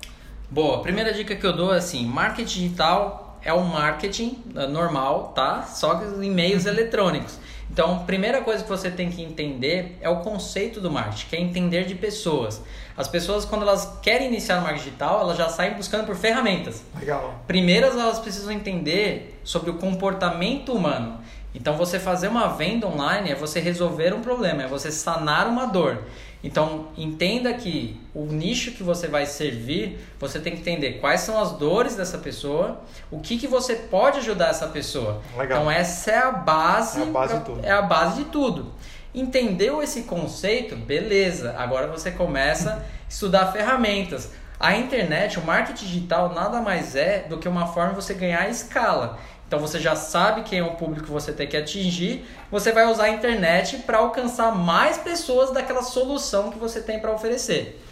Boa, 0.49 0.77
a 0.77 0.79
primeira 0.79 1.11
dica 1.13 1.35
que 1.35 1.45
eu 1.45 1.51
dou 1.51 1.73
é 1.73 1.79
assim, 1.79 2.05
marketing 2.05 2.67
digital 2.67 3.37
é 3.43 3.53
um 3.53 3.65
marketing 3.65 4.41
eh, 4.55 4.67
normal, 4.67 5.33
tá? 5.35 5.63
Só 5.63 5.95
que 5.95 6.05
em 6.05 6.31
meios 6.31 6.65
eletrônicos. 6.65 7.37
Então, 7.71 7.97
a 7.97 7.99
primeira 7.99 8.41
coisa 8.41 8.63
que 8.63 8.69
você 8.69 8.89
tem 8.89 9.09
que 9.09 9.21
entender 9.21 9.97
é 10.01 10.09
o 10.09 10.17
conceito 10.17 10.81
do 10.81 10.89
marketing, 10.89 11.25
que 11.29 11.35
é 11.35 11.39
entender 11.39 11.85
de 11.85 11.95
pessoas. 11.95 12.61
As 12.97 13.07
pessoas, 13.07 13.45
quando 13.45 13.61
elas 13.61 13.99
querem 14.01 14.27
iniciar 14.27 14.57
no 14.57 14.63
marketing 14.63 14.85
digital, 14.85 15.21
elas 15.21 15.37
já 15.37 15.49
saem 15.49 15.73
buscando 15.75 16.05
por 16.05 16.15
ferramentas. 16.15 16.83
Legal. 16.99 17.35
Primeiras, 17.47 17.93
elas 17.95 18.19
precisam 18.19 18.51
entender 18.51 19.39
sobre 19.43 19.69
o 19.69 19.75
comportamento 19.75 20.73
humano. 20.73 21.19
Então, 21.53 21.77
você 21.77 21.99
fazer 21.99 22.27
uma 22.27 22.47
venda 22.47 22.87
online 22.87 23.31
é 23.31 23.35
você 23.35 23.59
resolver 23.59 24.13
um 24.13 24.21
problema, 24.21 24.63
é 24.63 24.67
você 24.67 24.91
sanar 24.91 25.47
uma 25.47 25.65
dor. 25.65 26.03
Então, 26.43 26.87
entenda 26.97 27.53
que 27.53 27.99
o 28.15 28.23
nicho 28.25 28.71
que 28.71 28.81
você 28.81 29.07
vai 29.09 29.25
servir, 29.25 29.99
você 30.17 30.39
tem 30.39 30.53
que 30.53 30.61
entender 30.61 30.93
quais 30.93 31.19
são 31.21 31.37
as 31.41 31.51
dores 31.51 31.95
dessa 31.95 32.17
pessoa, 32.17 32.79
o 33.11 33.19
que, 33.19 33.37
que 33.37 33.45
você 33.47 33.75
pode 33.75 34.19
ajudar 34.19 34.49
essa 34.49 34.67
pessoa. 34.67 35.21
Legal. 35.37 35.59
Então, 35.59 35.71
essa 35.71 36.11
é 36.11 36.17
a 36.17 36.31
base, 36.31 36.99
É 37.01 37.03
a 37.03 37.05
base 37.07 37.29
pra- 37.33 37.39
de 37.39 37.45
tudo. 37.45 37.65
é 37.65 37.71
a 37.71 37.81
base 37.81 38.23
de 38.23 38.29
tudo. 38.29 38.71
Entendeu 39.13 39.83
esse 39.83 40.03
conceito? 40.03 40.75
Beleza. 40.77 41.55
Agora 41.57 41.87
você 41.87 42.11
começa 42.11 42.73
a 42.73 43.09
estudar 43.09 43.51
ferramentas. 43.51 44.31
A 44.59 44.75
internet, 44.75 45.39
o 45.39 45.41
marketing 45.45 45.85
digital 45.85 46.33
nada 46.33 46.61
mais 46.61 46.95
é 46.95 47.25
do 47.27 47.37
que 47.37 47.47
uma 47.47 47.67
forma 47.67 47.89
de 47.89 47.95
você 47.95 48.13
ganhar 48.13 48.49
escala. 48.49 49.17
Então 49.49 49.57
você 49.57 49.79
já 49.79 49.95
sabe 49.95 50.43
quem 50.43 50.59
é 50.59 50.63
o 50.63 50.75
público 50.75 51.07
que 51.07 51.11
você 51.11 51.33
tem 51.33 51.47
que 51.47 51.57
atingir, 51.57 52.23
você 52.51 52.71
vai 52.71 52.85
usar 52.85 53.05
a 53.05 53.09
internet 53.09 53.77
para 53.77 53.97
alcançar 53.97 54.53
mais 54.53 54.99
pessoas 54.99 55.49
daquela 55.49 55.81
solução 55.81 56.51
que 56.51 56.59
você 56.59 56.79
tem 56.81 56.99
para 56.99 57.11
oferecer. 57.11 57.83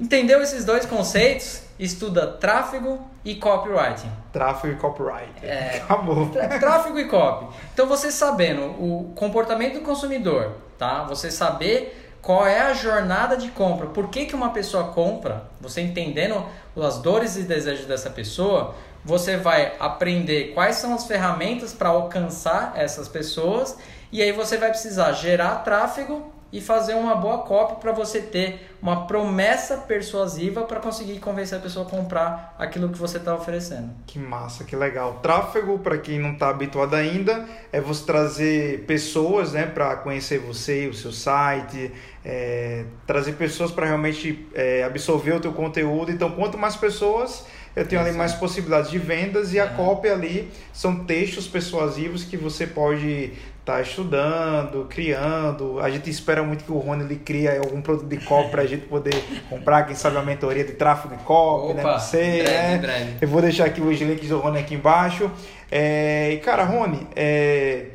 Entendeu 0.00 0.40
esses 0.40 0.64
dois 0.64 0.86
conceitos? 0.86 1.60
Estuda 1.78 2.26
tráfego 2.26 3.06
e 3.22 3.34
copywriting. 3.34 4.10
Tráfego 4.32 4.72
e 4.72 4.76
copyright. 4.76 5.44
É. 5.44 5.82
Acabou. 5.84 6.30
Tráfego 6.58 6.98
e 6.98 7.06
copy. 7.06 7.54
Então 7.74 7.86
você 7.86 8.10
sabendo 8.10 8.62
o 8.62 9.12
comportamento 9.14 9.74
do 9.74 9.80
consumidor, 9.82 10.52
tá? 10.78 11.04
Você 11.04 11.30
saber 11.30 12.11
qual 12.22 12.46
é 12.46 12.60
a 12.60 12.72
jornada 12.72 13.36
de 13.36 13.50
compra, 13.50 13.88
por 13.88 14.08
que, 14.08 14.26
que 14.26 14.34
uma 14.34 14.50
pessoa 14.50 14.92
compra, 14.92 15.44
você 15.60 15.80
entendendo 15.80 16.46
as 16.80 16.98
dores 16.98 17.36
e 17.36 17.42
desejos 17.42 17.84
dessa 17.84 18.08
pessoa, 18.08 18.76
você 19.04 19.36
vai 19.36 19.74
aprender 19.80 20.52
quais 20.54 20.76
são 20.76 20.94
as 20.94 21.04
ferramentas 21.04 21.72
para 21.72 21.88
alcançar 21.88 22.74
essas 22.76 23.08
pessoas 23.08 23.76
e 24.12 24.22
aí 24.22 24.30
você 24.30 24.56
vai 24.56 24.70
precisar 24.70 25.12
gerar 25.12 25.56
tráfego 25.64 26.32
e 26.52 26.60
fazer 26.60 26.94
uma 26.94 27.14
boa 27.14 27.38
copy 27.38 27.80
para 27.80 27.92
você 27.92 28.20
ter 28.20 28.68
uma 28.82 29.06
promessa 29.06 29.76
persuasiva 29.78 30.62
para 30.62 30.80
conseguir 30.80 31.18
convencer 31.18 31.56
a 31.58 31.60
pessoa 31.60 31.86
a 31.86 31.88
comprar 31.88 32.54
aquilo 32.58 32.88
que 32.90 32.98
você 32.98 33.16
está 33.16 33.34
oferecendo. 33.34 33.90
Que 34.06 34.18
massa, 34.18 34.64
que 34.64 34.76
legal. 34.76 35.20
Tráfego, 35.22 35.78
para 35.78 35.96
quem 35.98 36.18
não 36.18 36.32
está 36.32 36.50
habituado 36.50 36.94
ainda, 36.94 37.48
é 37.72 37.80
você 37.80 38.04
trazer 38.04 38.84
pessoas 38.86 39.52
né, 39.52 39.64
para 39.66 39.96
conhecer 39.96 40.38
você, 40.40 40.86
o 40.88 40.94
seu 40.94 41.12
site, 41.12 41.90
é, 42.24 42.84
trazer 43.06 43.32
pessoas 43.32 43.70
para 43.70 43.86
realmente 43.86 44.46
é, 44.54 44.84
absorver 44.84 45.32
o 45.32 45.40
teu 45.40 45.52
conteúdo. 45.52 46.10
Então, 46.12 46.32
quanto 46.32 46.58
mais 46.58 46.76
pessoas, 46.76 47.46
eu 47.74 47.86
tenho 47.86 48.00
ali 48.00 48.10
Exato. 48.10 48.18
mais 48.18 48.32
possibilidades 48.34 48.90
de 48.90 48.98
vendas 48.98 49.52
e 49.54 49.60
a 49.60 49.64
É. 49.64 49.68
cópia 49.68 50.12
ali 50.12 50.50
são 50.72 51.04
textos 51.04 51.46
persuasivos 51.46 52.24
que 52.24 52.36
você 52.36 52.66
pode 52.66 53.32
estar 53.62 53.80
estudando, 53.80 54.86
criando. 54.88 55.80
A 55.80 55.88
gente 55.88 56.10
espera 56.10 56.42
muito 56.42 56.64
que 56.64 56.72
o 56.72 56.78
Rony 56.78 57.04
ele 57.04 57.16
cria 57.16 57.58
algum 57.58 57.80
produto 57.80 58.08
de 58.08 58.18
copy 58.18 58.50
para 58.50 58.62
a 58.62 58.66
gente 58.66 58.86
poder 58.86 59.14
comprar, 59.48 59.84
quem 59.84 59.94
sabe 59.94 60.16
a 60.18 60.22
mentoria 60.22 60.64
de 60.64 60.72
tráfego 60.72 61.16
de 61.16 61.22
copy, 61.22 61.74
né? 61.74 61.82
Não 61.82 61.98
sei, 61.98 62.40
em 62.40 62.42
breve, 62.42 62.68
né? 62.68 62.78
breve. 62.78 63.16
Eu 63.20 63.28
vou 63.28 63.40
deixar 63.40 63.66
aqui 63.66 63.80
os 63.80 64.00
links 64.00 64.28
do 64.28 64.38
Rony 64.38 64.58
aqui 64.58 64.74
embaixo. 64.74 65.30
É, 65.70 66.32
e, 66.32 66.38
cara, 66.38 66.64
Rony, 66.64 67.06
é, 67.14 67.86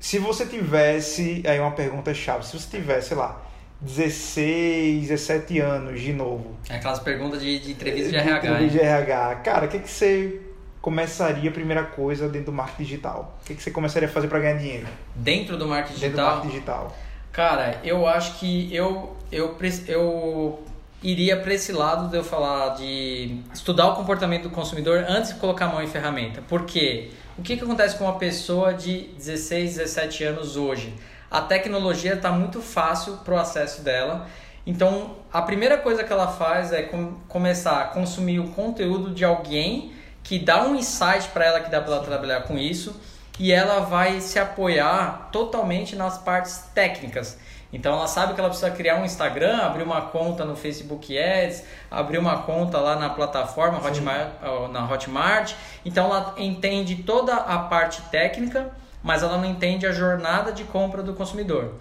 se 0.00 0.18
você 0.18 0.46
tivesse. 0.46 1.42
Aí 1.46 1.60
uma 1.60 1.72
pergunta 1.72 2.12
chave. 2.14 2.46
Se 2.46 2.58
você 2.58 2.78
tivesse, 2.78 3.08
sei 3.08 3.16
lá, 3.18 3.42
16, 3.82 5.08
17 5.08 5.58
anos 5.60 6.00
de 6.00 6.12
novo. 6.14 6.56
É 6.68 6.76
aquelas 6.76 7.00
perguntas 7.00 7.40
de, 7.40 7.58
de 7.58 7.72
entrevista 7.72 8.10
de 8.10 8.12
de 8.12 8.28
RH. 8.28 8.48
entrevista 8.48 8.78
de 8.78 8.84
RH. 8.84 9.34
Cara, 9.36 9.66
o 9.66 9.68
que, 9.68 9.78
que 9.78 9.90
você 9.90 10.40
começaria 10.80 11.50
a 11.50 11.52
primeira 11.52 11.84
coisa 11.84 12.28
dentro 12.28 12.46
do 12.46 12.52
marketing 12.52 12.82
digital? 12.82 13.38
O 13.42 13.44
que, 13.44 13.54
que 13.54 13.62
você 13.62 13.70
começaria 13.70 14.08
a 14.08 14.12
fazer 14.12 14.28
para 14.28 14.38
ganhar 14.38 14.58
dinheiro 14.58 14.86
Dentro 15.14 15.56
do 15.56 15.66
marketing 15.66 16.00
dentro 16.00 16.08
do 16.08 16.16
digital, 16.16 16.34
marketing 16.34 16.54
digital? 16.54 16.96
cara, 17.32 17.80
eu 17.84 18.06
acho 18.06 18.38
que 18.38 18.74
eu, 18.74 19.16
eu, 19.30 19.56
eu 19.86 20.64
iria 21.02 21.36
para 21.36 21.54
esse 21.54 21.72
lado 21.72 22.08
de 22.08 22.16
eu 22.16 22.24
falar 22.24 22.70
de 22.70 23.40
estudar 23.52 23.88
o 23.88 23.96
comportamento 23.96 24.44
do 24.44 24.50
consumidor 24.50 25.04
antes 25.08 25.32
de 25.34 25.40
colocar 25.40 25.66
a 25.66 25.68
mão 25.68 25.82
em 25.82 25.86
ferramenta. 25.86 26.42
Por 26.42 26.64
quê? 26.64 27.10
O 27.38 27.42
que, 27.42 27.56
que 27.56 27.64
acontece 27.64 27.96
com 27.96 28.04
uma 28.04 28.18
pessoa 28.18 28.74
de 28.74 29.10
16, 29.16 29.76
17 29.76 30.24
anos 30.24 30.56
hoje? 30.56 30.94
A 31.30 31.40
tecnologia 31.40 32.14
está 32.14 32.30
muito 32.32 32.60
fácil 32.60 33.18
para 33.18 33.34
o 33.34 33.38
acesso 33.38 33.82
dela 33.82 34.26
Então, 34.66 35.16
a 35.32 35.40
primeira 35.40 35.78
coisa 35.78 36.04
que 36.04 36.12
ela 36.12 36.28
faz 36.28 36.72
é 36.72 36.82
com, 36.82 37.14
começar 37.28 37.80
a 37.80 37.84
consumir 37.84 38.40
o 38.40 38.48
conteúdo 38.48 39.14
de 39.14 39.24
alguém 39.24 39.92
que 40.22 40.38
dá 40.38 40.62
um 40.64 40.74
insight 40.74 41.28
para 41.28 41.44
ela 41.44 41.60
que 41.60 41.70
dá 41.70 41.80
para 41.80 41.94
ela 41.94 42.04
trabalhar 42.04 42.42
com 42.42 42.58
isso 42.58 43.00
e 43.38 43.52
ela 43.52 43.80
vai 43.80 44.20
se 44.20 44.38
apoiar 44.38 45.30
totalmente 45.32 45.96
nas 45.96 46.18
partes 46.18 46.64
técnicas. 46.74 47.38
Então 47.72 47.94
ela 47.94 48.06
sabe 48.06 48.34
que 48.34 48.40
ela 48.40 48.48
precisa 48.48 48.70
criar 48.70 48.96
um 48.96 49.04
Instagram, 49.04 49.58
abrir 49.58 49.82
uma 49.82 50.02
conta 50.02 50.44
no 50.44 50.56
Facebook 50.56 51.16
Ads, 51.16 51.62
abrir 51.90 52.18
uma 52.18 52.42
conta 52.42 52.78
lá 52.78 52.96
na 52.96 53.08
plataforma 53.10 53.78
Hotmart, 53.78 54.28
na 54.70 54.90
Hotmart. 54.90 55.54
Então 55.84 56.06
ela 56.06 56.34
entende 56.36 56.96
toda 56.96 57.34
a 57.34 57.58
parte 57.60 58.02
técnica, 58.10 58.70
mas 59.02 59.22
ela 59.22 59.38
não 59.38 59.44
entende 59.44 59.86
a 59.86 59.92
jornada 59.92 60.52
de 60.52 60.64
compra 60.64 61.02
do 61.02 61.14
consumidor. 61.14 61.74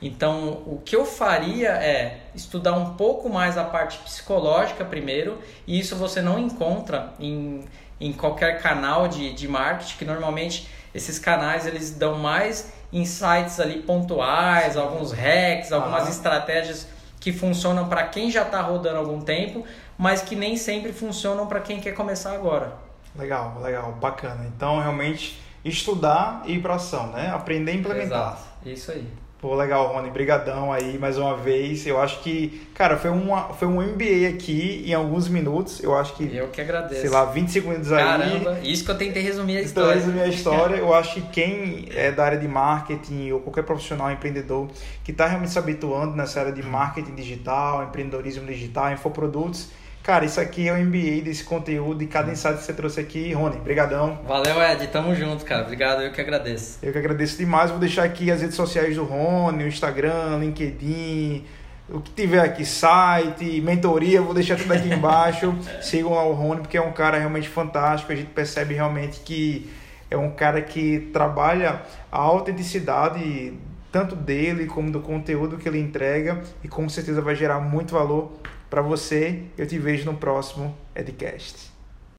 Então, 0.00 0.62
o 0.64 0.80
que 0.84 0.94
eu 0.94 1.04
faria 1.04 1.70
é 1.70 2.20
estudar 2.34 2.72
um 2.74 2.94
pouco 2.94 3.28
mais 3.28 3.58
a 3.58 3.64
parte 3.64 3.98
psicológica 3.98 4.84
primeiro, 4.84 5.38
e 5.66 5.78
isso 5.78 5.96
você 5.96 6.22
não 6.22 6.38
encontra 6.38 7.12
em, 7.18 7.64
em 8.00 8.12
qualquer 8.12 8.62
canal 8.62 9.08
de, 9.08 9.32
de 9.32 9.48
marketing, 9.48 9.96
que 9.96 10.04
normalmente 10.04 10.68
esses 10.94 11.18
canais 11.18 11.66
eles 11.66 11.90
dão 11.90 12.16
mais 12.16 12.72
insights 12.92 13.58
ali 13.60 13.82
pontuais, 13.82 14.76
alguns 14.76 15.12
hacks, 15.12 15.72
algumas 15.72 16.06
ah. 16.06 16.10
estratégias 16.10 16.86
que 17.20 17.32
funcionam 17.32 17.88
para 17.88 18.04
quem 18.04 18.30
já 18.30 18.42
está 18.42 18.62
rodando 18.62 18.98
algum 18.98 19.20
tempo, 19.20 19.64
mas 19.96 20.22
que 20.22 20.36
nem 20.36 20.56
sempre 20.56 20.92
funcionam 20.92 21.46
para 21.48 21.60
quem 21.60 21.80
quer 21.80 21.92
começar 21.92 22.32
agora. 22.32 22.72
Legal, 23.16 23.60
legal, 23.60 23.92
bacana. 23.92 24.46
Então, 24.46 24.78
realmente, 24.78 25.40
estudar 25.64 26.42
e 26.46 26.54
ir 26.54 26.62
para 26.62 26.76
ação, 26.76 27.08
né? 27.08 27.30
Aprender 27.34 27.72
e 27.72 27.78
implementar. 27.78 28.34
Exato, 28.34 28.42
isso 28.64 28.92
aí. 28.92 29.08
Pô, 29.40 29.54
legal, 29.54 29.92
Rony. 29.92 30.10
Brigadão 30.10 30.72
aí 30.72 30.98
mais 30.98 31.16
uma 31.16 31.36
vez. 31.36 31.86
Eu 31.86 32.00
acho 32.00 32.20
que, 32.22 32.66
cara, 32.74 32.96
foi, 32.96 33.08
uma, 33.08 33.54
foi 33.54 33.68
um 33.68 33.80
MBA 33.80 34.28
aqui 34.34 34.82
em 34.84 34.92
alguns 34.92 35.28
minutos. 35.28 35.80
Eu 35.80 35.96
acho 35.96 36.16
que. 36.16 36.24
Eu 36.34 36.48
que 36.48 36.60
agradeço. 36.60 37.00
Sei 37.00 37.08
lá, 37.08 37.24
20 37.24 37.48
segundos 37.48 37.92
aí. 37.92 38.02
Caramba, 38.02 38.58
isso 38.64 38.84
que 38.84 38.90
eu 38.90 38.98
tentei 38.98 39.22
resumir 39.22 39.58
a 39.58 39.60
história. 39.60 39.90
Então, 39.90 40.00
resumir 40.00 40.22
a 40.22 40.26
história. 40.26 40.76
eu 40.76 40.92
acho 40.92 41.14
que 41.14 41.22
quem 41.28 41.88
é 41.94 42.10
da 42.10 42.24
área 42.24 42.38
de 42.38 42.48
marketing 42.48 43.30
ou 43.30 43.38
qualquer 43.38 43.62
profissional 43.62 44.10
empreendedor 44.10 44.68
que 45.04 45.12
está 45.12 45.28
realmente 45.28 45.52
se 45.52 45.58
habituando 45.58 46.16
nessa 46.16 46.40
área 46.40 46.52
de 46.52 46.62
marketing 46.64 47.14
digital, 47.14 47.84
empreendedorismo 47.84 48.44
digital, 48.44 48.90
infoprodutos 48.92 49.68
Cara, 50.08 50.24
isso 50.24 50.40
aqui 50.40 50.66
é 50.66 50.72
o 50.72 50.78
MBA 50.78 51.20
desse 51.22 51.44
conteúdo 51.44 52.02
e 52.02 52.06
cada 52.06 52.32
insight 52.32 52.56
que 52.56 52.64
você 52.64 52.72
trouxe 52.72 52.98
aqui. 52.98 53.34
Rony, 53.34 53.58
brigadão. 53.58 54.18
Valeu, 54.26 54.58
Ed. 54.62 54.86
Tamo 54.86 55.14
junto, 55.14 55.44
cara. 55.44 55.64
Obrigado, 55.64 56.00
eu 56.00 56.10
que 56.10 56.18
agradeço. 56.18 56.78
Eu 56.82 56.92
que 56.92 56.98
agradeço 56.98 57.36
demais. 57.36 57.70
Vou 57.70 57.78
deixar 57.78 58.04
aqui 58.04 58.30
as 58.30 58.40
redes 58.40 58.56
sociais 58.56 58.96
do 58.96 59.04
Rony, 59.04 59.64
o 59.64 59.68
Instagram, 59.68 60.38
LinkedIn, 60.38 61.44
o 61.90 62.00
que 62.00 62.10
tiver 62.12 62.40
aqui, 62.40 62.64
site, 62.64 63.60
mentoria, 63.60 64.22
vou 64.22 64.32
deixar 64.32 64.56
tudo 64.56 64.72
aqui 64.72 64.88
embaixo. 64.88 65.54
Sigam 65.82 66.14
lá 66.14 66.24
o 66.24 66.32
Rony, 66.32 66.62
porque 66.62 66.78
é 66.78 66.82
um 66.82 66.92
cara 66.92 67.18
realmente 67.18 67.46
fantástico. 67.50 68.10
A 68.10 68.16
gente 68.16 68.30
percebe 68.30 68.72
realmente 68.72 69.20
que 69.20 69.70
é 70.10 70.16
um 70.16 70.30
cara 70.30 70.62
que 70.62 71.10
trabalha 71.12 71.82
a 72.10 72.18
autenticidade 72.18 73.52
tanto 73.92 74.16
dele 74.16 74.64
como 74.64 74.90
do 74.90 75.00
conteúdo 75.00 75.58
que 75.58 75.68
ele 75.68 75.78
entrega 75.78 76.40
e 76.64 76.68
com 76.68 76.88
certeza 76.88 77.20
vai 77.20 77.34
gerar 77.34 77.60
muito 77.60 77.92
valor 77.92 78.32
para 78.68 78.82
você. 78.82 79.42
Eu 79.56 79.66
te 79.66 79.78
vejo 79.78 80.04
no 80.04 80.16
próximo 80.16 80.76
Edcast. 80.94 81.67